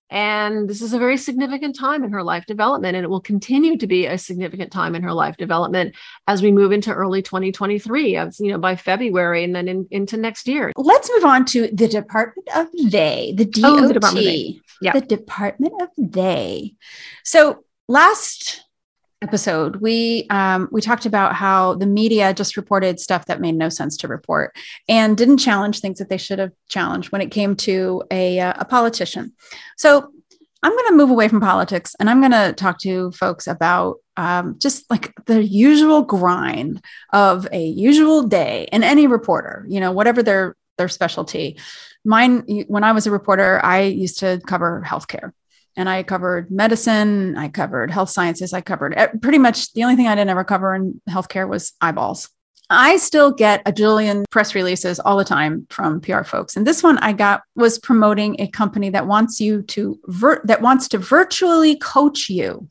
[0.09, 3.77] and this is a very significant time in her life development, and it will continue
[3.77, 5.95] to be a significant time in her life development
[6.27, 10.17] as we move into early 2023, as you know, by February and then in, into
[10.17, 10.71] next year.
[10.75, 13.63] Let's move on to the Department of They, the DOT.
[13.65, 14.61] Oh, the Department of They.
[14.81, 14.93] Yeah.
[14.93, 16.75] The Department of They.
[17.23, 18.65] So last
[19.21, 23.67] episode we um, we talked about how the media just reported stuff that made no
[23.67, 24.55] sense to report
[24.87, 28.53] and didn't challenge things that they should have challenged when it came to a, uh,
[28.57, 29.33] a politician.
[29.77, 30.11] So
[30.61, 33.97] i'm going to move away from politics and i'm going to talk to folks about
[34.17, 39.91] um, just like the usual grind of a usual day in any reporter you know
[39.91, 41.57] whatever their their specialty.
[42.05, 45.33] Mine when i was a reporter i used to cover healthcare
[45.79, 50.07] and I covered medicine, I covered health sciences, I covered pretty much the only thing
[50.07, 52.29] I didn't ever cover in healthcare was eyeballs.
[52.69, 56.57] I still get a jillion press releases all the time from PR folks.
[56.57, 59.97] And this one I got was promoting a company that wants you to
[60.43, 62.69] that wants to virtually coach you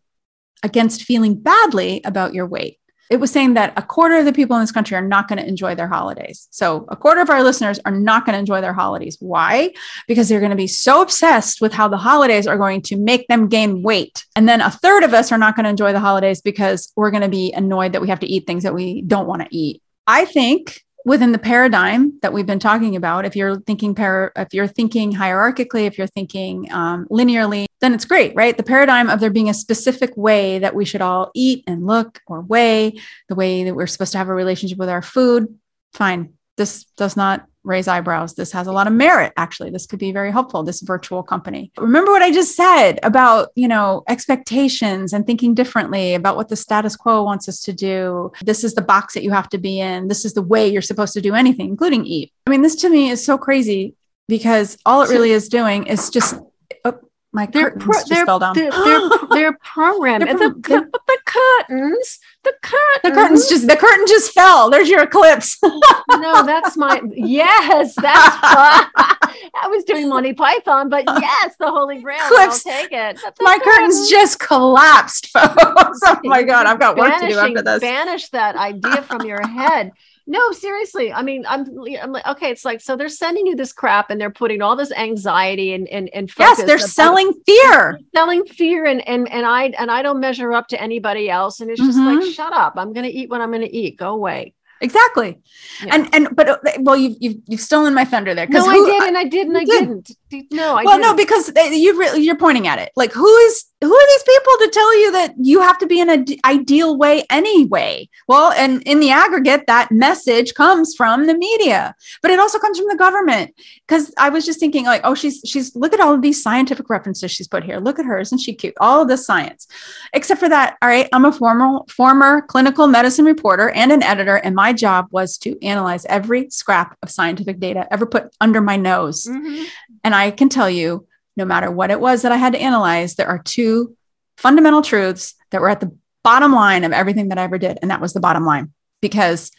[0.62, 2.78] against feeling badly about your weight
[3.11, 5.38] it was saying that a quarter of the people in this country are not going
[5.38, 6.48] to enjoy their holidays.
[6.50, 9.16] So, a quarter of our listeners are not going to enjoy their holidays.
[9.20, 9.72] Why?
[10.06, 13.26] Because they're going to be so obsessed with how the holidays are going to make
[13.28, 14.24] them gain weight.
[14.36, 17.11] And then a third of us are not going to enjoy the holidays because we're
[17.11, 19.48] going to be annoyed that we have to eat things that we don't want to
[19.50, 19.82] eat.
[20.06, 24.52] I think within the paradigm that we've been talking about if you're thinking para, if
[24.52, 28.56] you're thinking hierarchically if you're thinking um, linearly then it's great right?
[28.56, 32.20] The paradigm of there being a specific way that we should all eat and look
[32.26, 35.59] or weigh the way that we're supposed to have a relationship with our food
[35.94, 38.34] fine this does not raise eyebrows.
[38.34, 39.70] This has a lot of merit, actually.
[39.70, 41.70] This could be very helpful, this virtual company.
[41.78, 46.56] Remember what I just said about, you know, expectations and thinking differently about what the
[46.56, 48.32] status quo wants us to do.
[48.42, 50.09] This is the box that you have to be in.
[50.09, 52.32] This is the way you're supposed to do anything, including eat.
[52.46, 53.94] I mean, this to me is so crazy
[54.28, 56.38] because all it really is doing is just
[56.84, 56.98] oh,
[57.39, 58.55] my they're curtains pro- just they're, fell down.
[58.55, 60.26] They're, they're, they're programmed.
[60.26, 64.70] They're pro- the, the, the curtains, the curtains, the curtains just the curtain just fell.
[64.70, 65.57] There's your eclipse.
[65.62, 67.95] no, that's my yes.
[67.95, 72.18] That's I was doing Monty Python, but yes, the Holy Grail.
[72.26, 72.66] Eclipse.
[72.66, 73.20] I'll take it.
[73.41, 76.01] My curtains just collapsed, folks.
[76.11, 77.80] Oh my god, I've got work to do after this.
[77.80, 79.93] Banish that idea from your head.
[80.31, 81.11] No, seriously.
[81.11, 81.66] I mean, I'm,
[82.03, 84.76] I'm like, okay, it's like, so they're sending you this crap and they're putting all
[84.76, 88.85] this anxiety and, and, and yes, they're selling fear, selling fear.
[88.85, 91.61] And, and, and I, and I don't measure up to anybody else.
[91.61, 92.20] And it's just mm-hmm.
[92.20, 92.74] like, shut up.
[92.76, 93.97] I'm going to eat what I'm going to eat.
[93.97, 94.53] Go away.
[94.83, 95.41] Exactly.
[95.83, 95.95] Yeah.
[95.95, 98.47] And, and, but, uh, well, you've, you've, you've stolen my thunder there.
[98.49, 99.09] No, who, I did.
[99.09, 99.47] And I did.
[99.49, 99.81] And I did.
[99.81, 100.11] didn't.
[100.51, 101.03] No, I well, didn't.
[101.03, 102.91] no, because you re- you're pointing at it.
[102.97, 106.01] Like, who is who are these people to tell you that you have to be
[106.01, 108.09] in an ideal way anyway?
[108.26, 112.79] Well, and in the aggregate, that message comes from the media, but it also comes
[112.79, 113.55] from the government.
[113.87, 116.91] Because I was just thinking, like, oh, she's she's look at all of these scientific
[116.91, 117.79] references she's put here.
[117.79, 118.74] Look at her, isn't she cute?
[118.81, 119.66] All of this science,
[120.12, 120.76] except for that.
[120.83, 125.07] All right, I'm a former former clinical medicine reporter and an editor, and my job
[125.11, 129.26] was to analyze every scrap of scientific data ever put under my nose.
[129.26, 129.66] Mhm.
[130.05, 131.07] And I can tell you,
[131.37, 133.97] no matter what it was that I had to analyze, there are two
[134.37, 137.79] fundamental truths that were at the bottom line of everything that I ever did.
[137.81, 139.51] And that was the bottom line because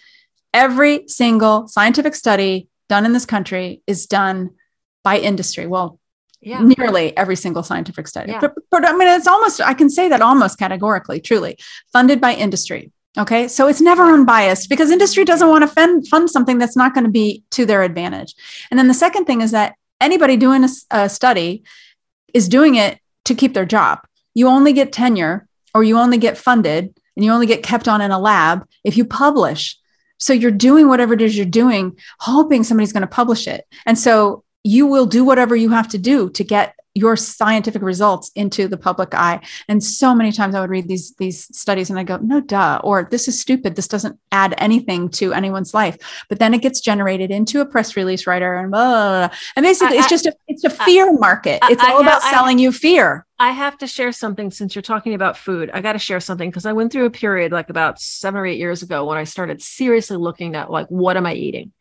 [0.53, 4.51] every single scientific study done in this country is done
[5.03, 5.67] by industry.
[5.67, 5.99] Well,
[6.41, 6.61] Yeah.
[6.61, 8.31] nearly every single scientific study.
[8.31, 8.39] Yeah.
[8.41, 11.57] But, but I mean, it's almost, I can say that almost categorically, truly
[11.93, 12.91] funded by industry.
[13.17, 13.47] Okay.
[13.47, 17.05] So it's never unbiased because industry doesn't want to fund, fund something that's not going
[17.05, 18.35] to be to their advantage.
[18.69, 21.63] And then the second thing is that anybody doing a study
[22.33, 23.99] is doing it to keep their job.
[24.33, 28.01] You only get tenure or you only get funded and you only get kept on
[28.01, 29.77] in a lab if you publish.
[30.19, 33.65] So you're doing whatever it is you're doing, hoping somebody's going to publish it.
[33.85, 38.31] And so you will do whatever you have to do to get your scientific results
[38.35, 39.39] into the public eye.
[39.67, 42.79] And so many times I would read these these studies and I go, no duh,
[42.83, 43.75] or this is stupid.
[43.75, 45.97] This doesn't add anything to anyone's life.
[46.29, 49.37] But then it gets generated into a press release writer and blah, blah, blah.
[49.55, 51.59] and basically I- it's I- just a it's a fear market.
[51.71, 53.25] It's I all about I- selling you fear.
[53.41, 55.71] I have to share something since you're talking about food.
[55.73, 58.45] I got to share something because I went through a period like about seven or
[58.45, 61.71] eight years ago when I started seriously looking at like what am I eating,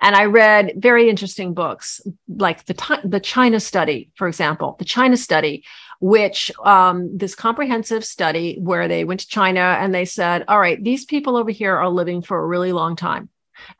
[0.00, 5.16] and I read very interesting books like the the China study, for example, the China
[5.16, 5.64] study,
[6.00, 10.82] which um, this comprehensive study where they went to China and they said, all right,
[10.82, 13.28] these people over here are living for a really long time,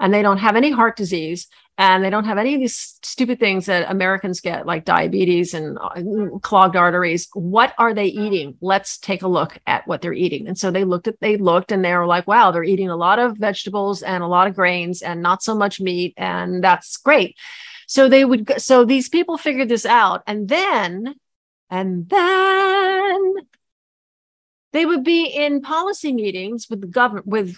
[0.00, 1.48] and they don't have any heart disease
[1.78, 5.78] and they don't have any of these stupid things that Americans get, like diabetes and
[5.78, 7.28] uh, clogged arteries.
[7.34, 8.56] What are they eating?
[8.62, 10.48] Let's take a look at what they're eating.
[10.48, 12.96] And so they looked at, they looked, and they were like, "Wow, they're eating a
[12.96, 16.96] lot of vegetables and a lot of grains and not so much meat, and that's
[16.96, 17.36] great."
[17.86, 21.14] So they would, so these people figured this out, and then,
[21.70, 23.34] and then
[24.72, 27.56] they would be in policy meetings with the government, with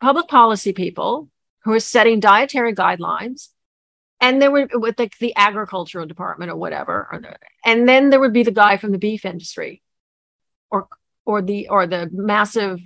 [0.00, 1.28] public policy people
[1.64, 3.48] who are setting dietary guidelines
[4.20, 8.42] and there were with like the agricultural department or whatever and then there would be
[8.42, 9.82] the guy from the beef industry
[10.70, 10.88] or
[11.24, 12.80] or the or the massive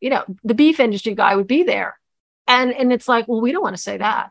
[0.00, 1.98] you know the beef industry guy would be there.
[2.46, 4.30] And and it's like well we don't want to say that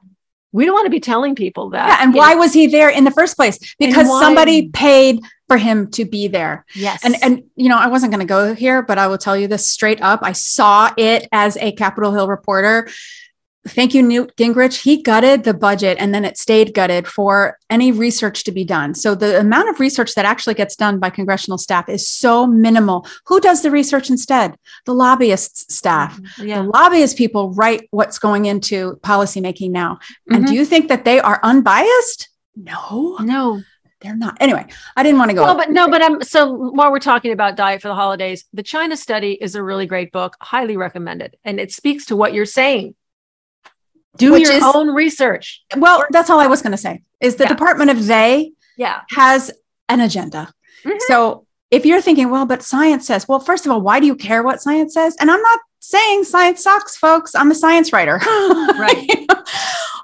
[0.52, 2.39] we don't want to be telling people that Yeah, and why know.
[2.39, 3.58] was he there in the first place?
[3.80, 6.66] Because somebody paid for him to be there.
[6.76, 9.36] yes And and you know, I wasn't going to go here, but I will tell
[9.36, 10.20] you this straight up.
[10.24, 12.88] I saw it as a Capitol Hill reporter.
[13.68, 14.82] Thank you, Newt Gingrich.
[14.82, 18.95] He gutted the budget and then it stayed gutted for any research to be done.
[18.95, 23.05] So the amount of research that actually gets done by congressional staff is so minimal.
[23.28, 24.55] Who does the research instead?
[24.86, 26.20] The lobbyists staff.
[26.39, 29.99] yeah The lobbyist people write what's going into policymaking now.
[30.32, 30.47] And Mhm.
[30.47, 32.30] do you think that they are unbiased?
[32.55, 33.62] No, no
[34.01, 34.36] they're not.
[34.39, 34.66] Anyway,
[34.97, 35.43] I didn't want to go.
[35.43, 38.64] Well, but no, but I'm so while we're talking about diet for the holidays, the
[38.64, 42.45] China study is a really great book, highly recommended, and it speaks to what you're
[42.47, 42.95] saying.
[44.18, 45.62] Do your is- own research.
[45.78, 47.01] well, that's all I was going to say.
[47.22, 47.49] Is the Yeah.
[47.49, 49.01] Department of They Yeah.
[49.12, 49.51] has
[49.89, 50.53] an agenda.
[50.86, 50.99] Mhm.
[51.07, 54.16] So if you're thinking, well, but science says, well, first of all, why do you
[54.16, 55.16] care what science says?
[55.20, 57.34] And I'm not saying science sucks, folks.
[57.36, 58.20] I'm a science writer.
[58.78, 59.28] Right.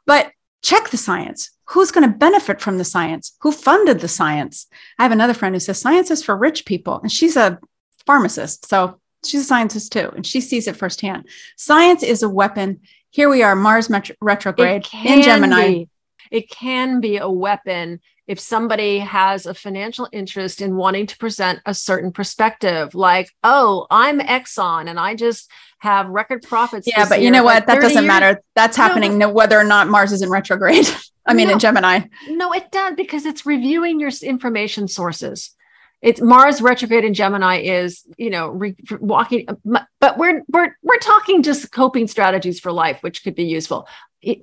[0.05, 0.31] but
[0.63, 1.51] check the science.
[1.71, 3.35] Who's going to benefit from the science?
[3.41, 4.67] Who funded the science?
[4.97, 7.59] I have another friend who says science is for rich people, and she's a
[8.05, 8.69] pharmacist.
[8.69, 11.27] So she's a scientist too, and she sees it firsthand.
[11.57, 12.79] Science is a weapon.
[13.11, 15.67] Here we are, Mars metro- retrograde in Gemini.
[15.67, 15.89] be.
[16.31, 21.59] It can be a weapon if somebody has a financial interest in wanting to present
[21.65, 25.49] a certain perspective, like, oh, I'm Exxon and I just
[25.79, 26.85] have record profits.
[26.87, 27.65] Yeah, but you know what?
[27.67, 28.43] That doesn't years- matter.
[28.55, 30.87] That's happening no, whether or not Mars is in retrograde.
[31.25, 31.53] I mean, No.
[31.53, 32.01] in Gemini.
[32.29, 35.55] No, it does because it's reviewing your information sources.
[36.01, 39.47] It's Mars retrograde in Gemini is, you know, re, walking.
[39.65, 43.87] But we're we're we're talking just coping strategies for life, which could be useful.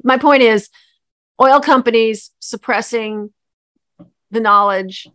[0.02, 0.68] My point is,
[1.40, 3.32] oil companies suppressing
[4.30, 5.06] the knowledge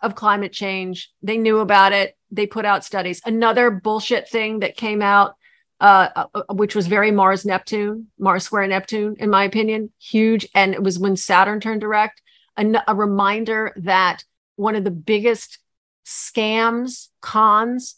[0.00, 1.10] of climate change.
[1.22, 2.16] They knew about it.
[2.30, 3.20] They put out studies.
[3.24, 5.36] Another bullshit thing that came out,
[5.80, 10.48] uh, uh, which was very Mars Neptune, Mars square Neptune, in my opinion, huge.
[10.54, 12.22] And it was when Saturn turned direct,
[12.56, 14.24] a reminder that
[14.56, 15.58] one of the biggest
[16.06, 17.96] scams, cons,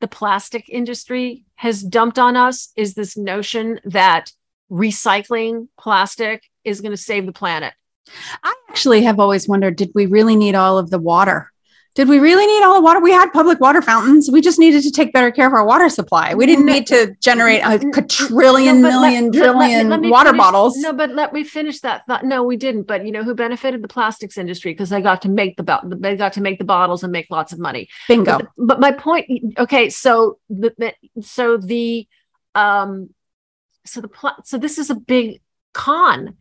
[0.00, 4.30] the plastic industry has dumped on us is this notion that
[4.70, 7.72] recycling plastic is going to save the planet.
[8.44, 11.50] I actually have always wondered did we really need all of the water?
[11.96, 13.00] Did we really need all the water?
[13.00, 14.30] We had public water fountains.
[14.30, 16.34] We just needed to take better care of our water supply.
[16.34, 20.30] We didn't need to generate a quadrillion, no, million, let, trillion let me, let water
[20.30, 20.76] finish, bottles.
[20.76, 22.22] No, but let me finish that thought.
[22.22, 22.82] No, we didn't.
[22.82, 23.82] But you know who benefited?
[23.82, 27.02] The plastics industry because they got to make the they got to make the bottles
[27.02, 27.88] and make lots of money.
[28.08, 28.38] Bingo.
[28.38, 29.58] But, but my point.
[29.58, 32.06] Okay, so the, the so the
[32.54, 33.08] um
[33.86, 35.40] so the pl- so this is a big
[35.72, 36.36] con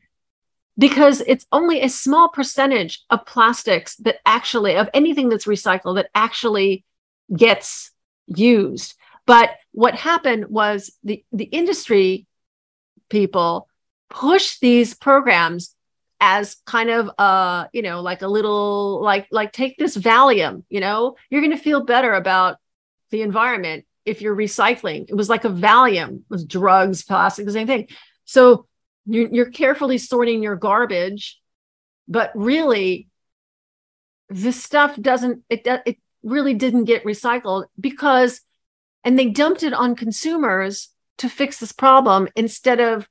[0.77, 6.09] because it's only a small percentage of plastics that actually of anything that's recycled that
[6.13, 6.83] actually
[7.35, 7.91] gets
[8.27, 8.95] used.
[9.25, 12.27] But what happened was the the industry
[13.09, 13.67] people
[14.09, 15.75] push these programs
[16.21, 20.79] as kind of uh you know like a little like like take this valium you
[20.79, 21.15] know?
[21.29, 22.57] You're going to feel better about
[23.11, 25.09] the environment if you're recycling.
[25.09, 27.87] It was like a valium it was drugs plastic the same thing.
[28.25, 28.67] So
[29.05, 31.39] you're, you're carefully sorting your garbage
[32.07, 33.07] but really
[34.29, 38.41] this stuff doesn't it it really didn't get recycled because
[39.03, 40.89] and they dumped it on consumers
[41.19, 43.07] to fix this problem instead of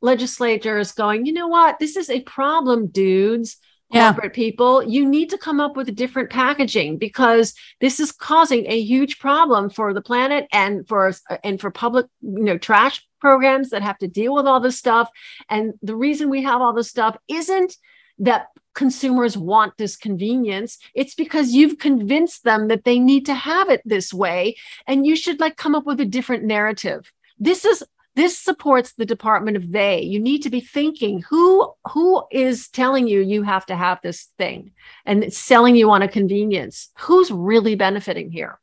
[0.00, 1.78] legislators going you know what?
[1.78, 3.58] This is a problem dudes
[3.90, 4.12] yeah.
[4.12, 8.66] corporate people you need to come up with a different packaging because this is causing
[8.66, 13.06] a huge problem for the planet and for uh, and for public you know trash
[13.20, 15.10] programs that have to deal with all this stuff.
[15.48, 17.76] And the reason we have all this stuff isn't
[18.18, 20.78] that consumers want this convenience.
[20.94, 24.56] It's because you've convinced them that they need to have it this way
[24.86, 27.12] and you should like come up with a different narrative.
[27.38, 27.82] This is
[28.16, 33.06] this supports the department of they you need to be thinking who who is telling
[33.06, 34.72] you you have to have this thing
[35.04, 38.58] and selling you on a convenience who's really benefiting here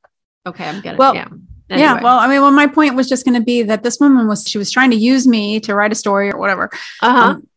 [0.46, 1.28] okay i'm getting well yeah.
[1.70, 1.88] Anyway.
[1.88, 4.28] Yeah, well, I mean, well, my point was just going to be that this woman
[4.28, 6.70] was she was trying to use me to write a story or whatever,
[7.02, 7.18] uh-huh.
[7.18, 7.48] um,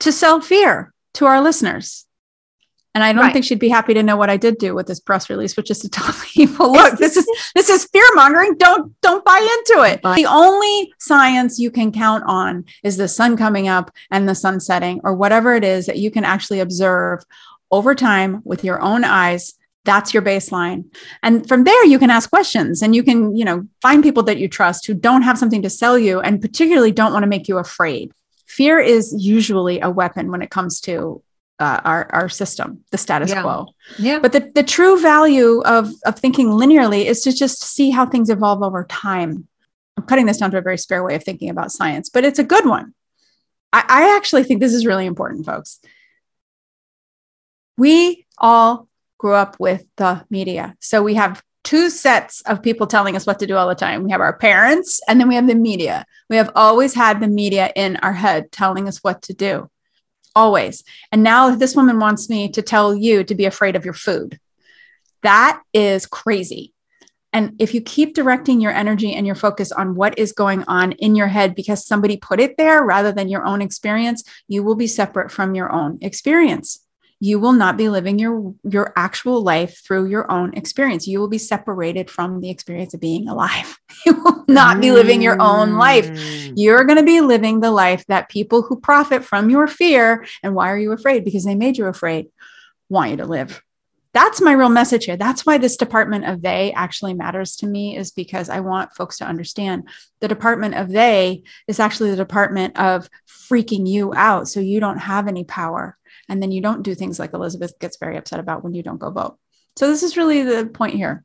[0.00, 2.03] to sell fear to our listeners.
[2.94, 3.32] And I don't right.
[3.32, 5.70] think she'd be happy to know what I did do with this press release, which
[5.70, 8.56] is to tell people, look, this is this is fear mongering.
[8.56, 10.00] Don't don't buy into it.
[10.02, 14.60] The only science you can count on is the sun coming up and the sun
[14.60, 17.24] setting, or whatever it is that you can actually observe
[17.70, 19.54] over time with your own eyes.
[19.84, 20.86] That's your baseline.
[21.22, 24.38] And from there, you can ask questions and you can, you know, find people that
[24.38, 27.48] you trust who don't have something to sell you and particularly don't want to make
[27.48, 28.10] you afraid
[28.46, 31.20] fear is usually a weapon when it comes to
[31.58, 33.42] uh, our our system, the status yeah.
[33.42, 33.66] quo.
[33.98, 34.18] Yeah.
[34.18, 38.30] But the, the true value of of thinking linearly is to just see how things
[38.30, 39.46] evolve over time.
[39.96, 42.40] I'm cutting this down to a very spare way of thinking about science, but it's
[42.40, 42.94] a good one.
[43.72, 45.80] I, I actually think this is really important, folks.
[47.76, 48.88] We all
[49.18, 50.76] grew up with the media.
[50.80, 54.04] So we have two sets of people telling us what to do all the time.
[54.04, 56.04] We have our parents and then we have the media.
[56.28, 59.70] We have always had the media in our head telling us what to do.
[60.36, 60.82] Always.
[61.12, 64.38] And now this woman wants me to tell you to be afraid of your food.
[65.22, 66.72] That is crazy.
[67.32, 70.92] And if you keep directing your energy and your focus on what is going on
[70.92, 74.76] in your head because somebody put it there rather than your own experience, you will
[74.76, 76.83] be separate from your own experience
[77.24, 81.08] you will not be living your your actual life through your own experience.
[81.08, 83.78] You will be separated from the experience of being alive.
[84.06, 86.10] You will not be living your own life.
[86.10, 86.52] Mm.
[86.56, 90.54] you're going to be living the life that people who profit from your fear and
[90.54, 91.24] why are you afraid?
[91.24, 92.26] Because they made you afraid.
[92.90, 93.62] Want you to live.
[94.12, 95.16] That's my real message here.
[95.16, 99.18] That's why this department of they actually matters to me is because i want folks
[99.18, 99.88] to understand
[100.20, 104.98] the department of they is actually the department of freaking you out so you don't
[104.98, 105.96] have any power
[106.28, 108.98] and then you don't do things like Elisabeth gets very upset about when you don't
[108.98, 109.38] go vote.
[109.76, 111.24] So, this is really the point here.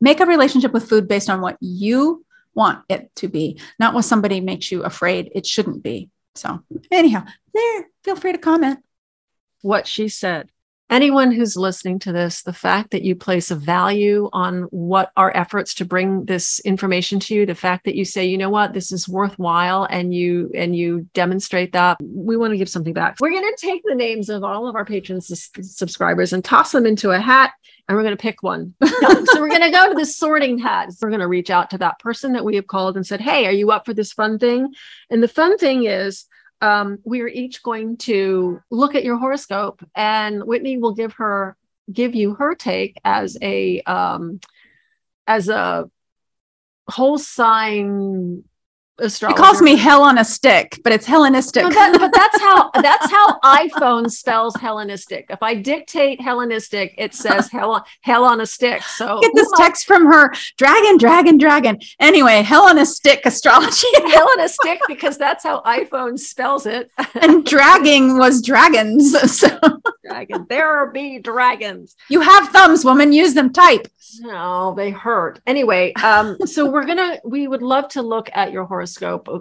[0.00, 2.24] Make a relationship with food based on what you
[2.54, 6.10] want it to be, not what somebody makes you afraid it shouldn't be.
[6.34, 7.24] So, anyhow,
[7.54, 8.80] there, feel free to comment.
[9.62, 10.50] What she said
[10.90, 15.36] anyone who's listening to this, the fact that you place a value on what our
[15.36, 18.72] efforts to bring this information to you, the fact that you say, you know what,
[18.72, 23.16] this is worthwhile and you and you demonstrate that, we want to give something back.
[23.20, 26.86] We're going to take the names of all of our patrons subscribers and toss them
[26.86, 27.52] into a hat
[27.88, 28.74] and we're going to pick one.
[28.84, 30.90] so we're going to go to the sorting hat.
[31.00, 33.46] We're going to reach out to that person that we have called and said, "Hey,
[33.46, 34.74] are you up for this fun thing?"
[35.10, 36.26] And the fun thing is
[36.60, 41.56] um, we are each going to look at your horoscope, and Whitney will give her
[41.92, 44.40] give you her take as a um,
[45.26, 45.90] as a
[46.88, 48.44] whole sign
[48.98, 49.40] astrologer.
[49.40, 51.62] It calls me hell on a stick, but it's Hellenistic.
[51.62, 55.26] No, that, but that's how that's how iPhone spells Hellenistic.
[55.30, 58.82] If I dictate Hellenistic, it says hell hell on a stick.
[58.82, 61.78] So Get this text from her dragon, dragon, dragon.
[62.00, 63.86] Anyway, hell on a stick astrology.
[63.94, 66.90] Hellenistic because that's how iPhone spells it.
[67.20, 69.16] and dragging was dragons.
[69.38, 69.58] So
[70.04, 70.46] Dragon.
[70.48, 71.96] There be dragons.
[72.08, 73.12] you have thumbs, woman.
[73.12, 73.52] Use them.
[73.52, 73.88] Type.
[74.20, 75.40] No, they hurt.
[75.46, 78.87] Anyway, um, so we're gonna we would love to look at your horoscope.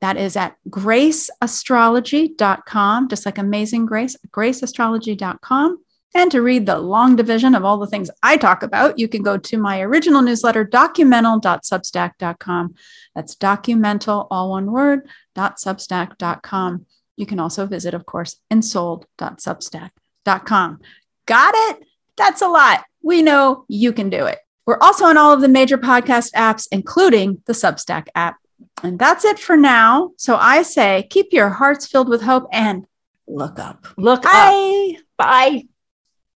[0.00, 5.78] That is at graceastrology.com, just like Amazing Grace, graceastrology.com.
[6.14, 9.22] And to read the long division of all the things I talk about, you can
[9.22, 12.74] go to my original newsletter, documental.substack.com.
[13.14, 16.84] That's documental, all one word, .substack.com.
[17.16, 20.80] You can also visit, of course, ensouled.substack.com.
[21.26, 21.78] Got it?
[22.16, 22.84] That's a lot.
[23.02, 24.38] We know you can do it.
[24.66, 28.36] We're also on all of the major podcast apps, including the Substack app.
[28.82, 30.12] And that's it for now.
[30.16, 32.86] So I say keep your hearts filled with hope and
[33.26, 33.86] look up.
[33.96, 34.32] look up.
[34.32, 34.96] Bye.
[35.16, 35.62] Bye.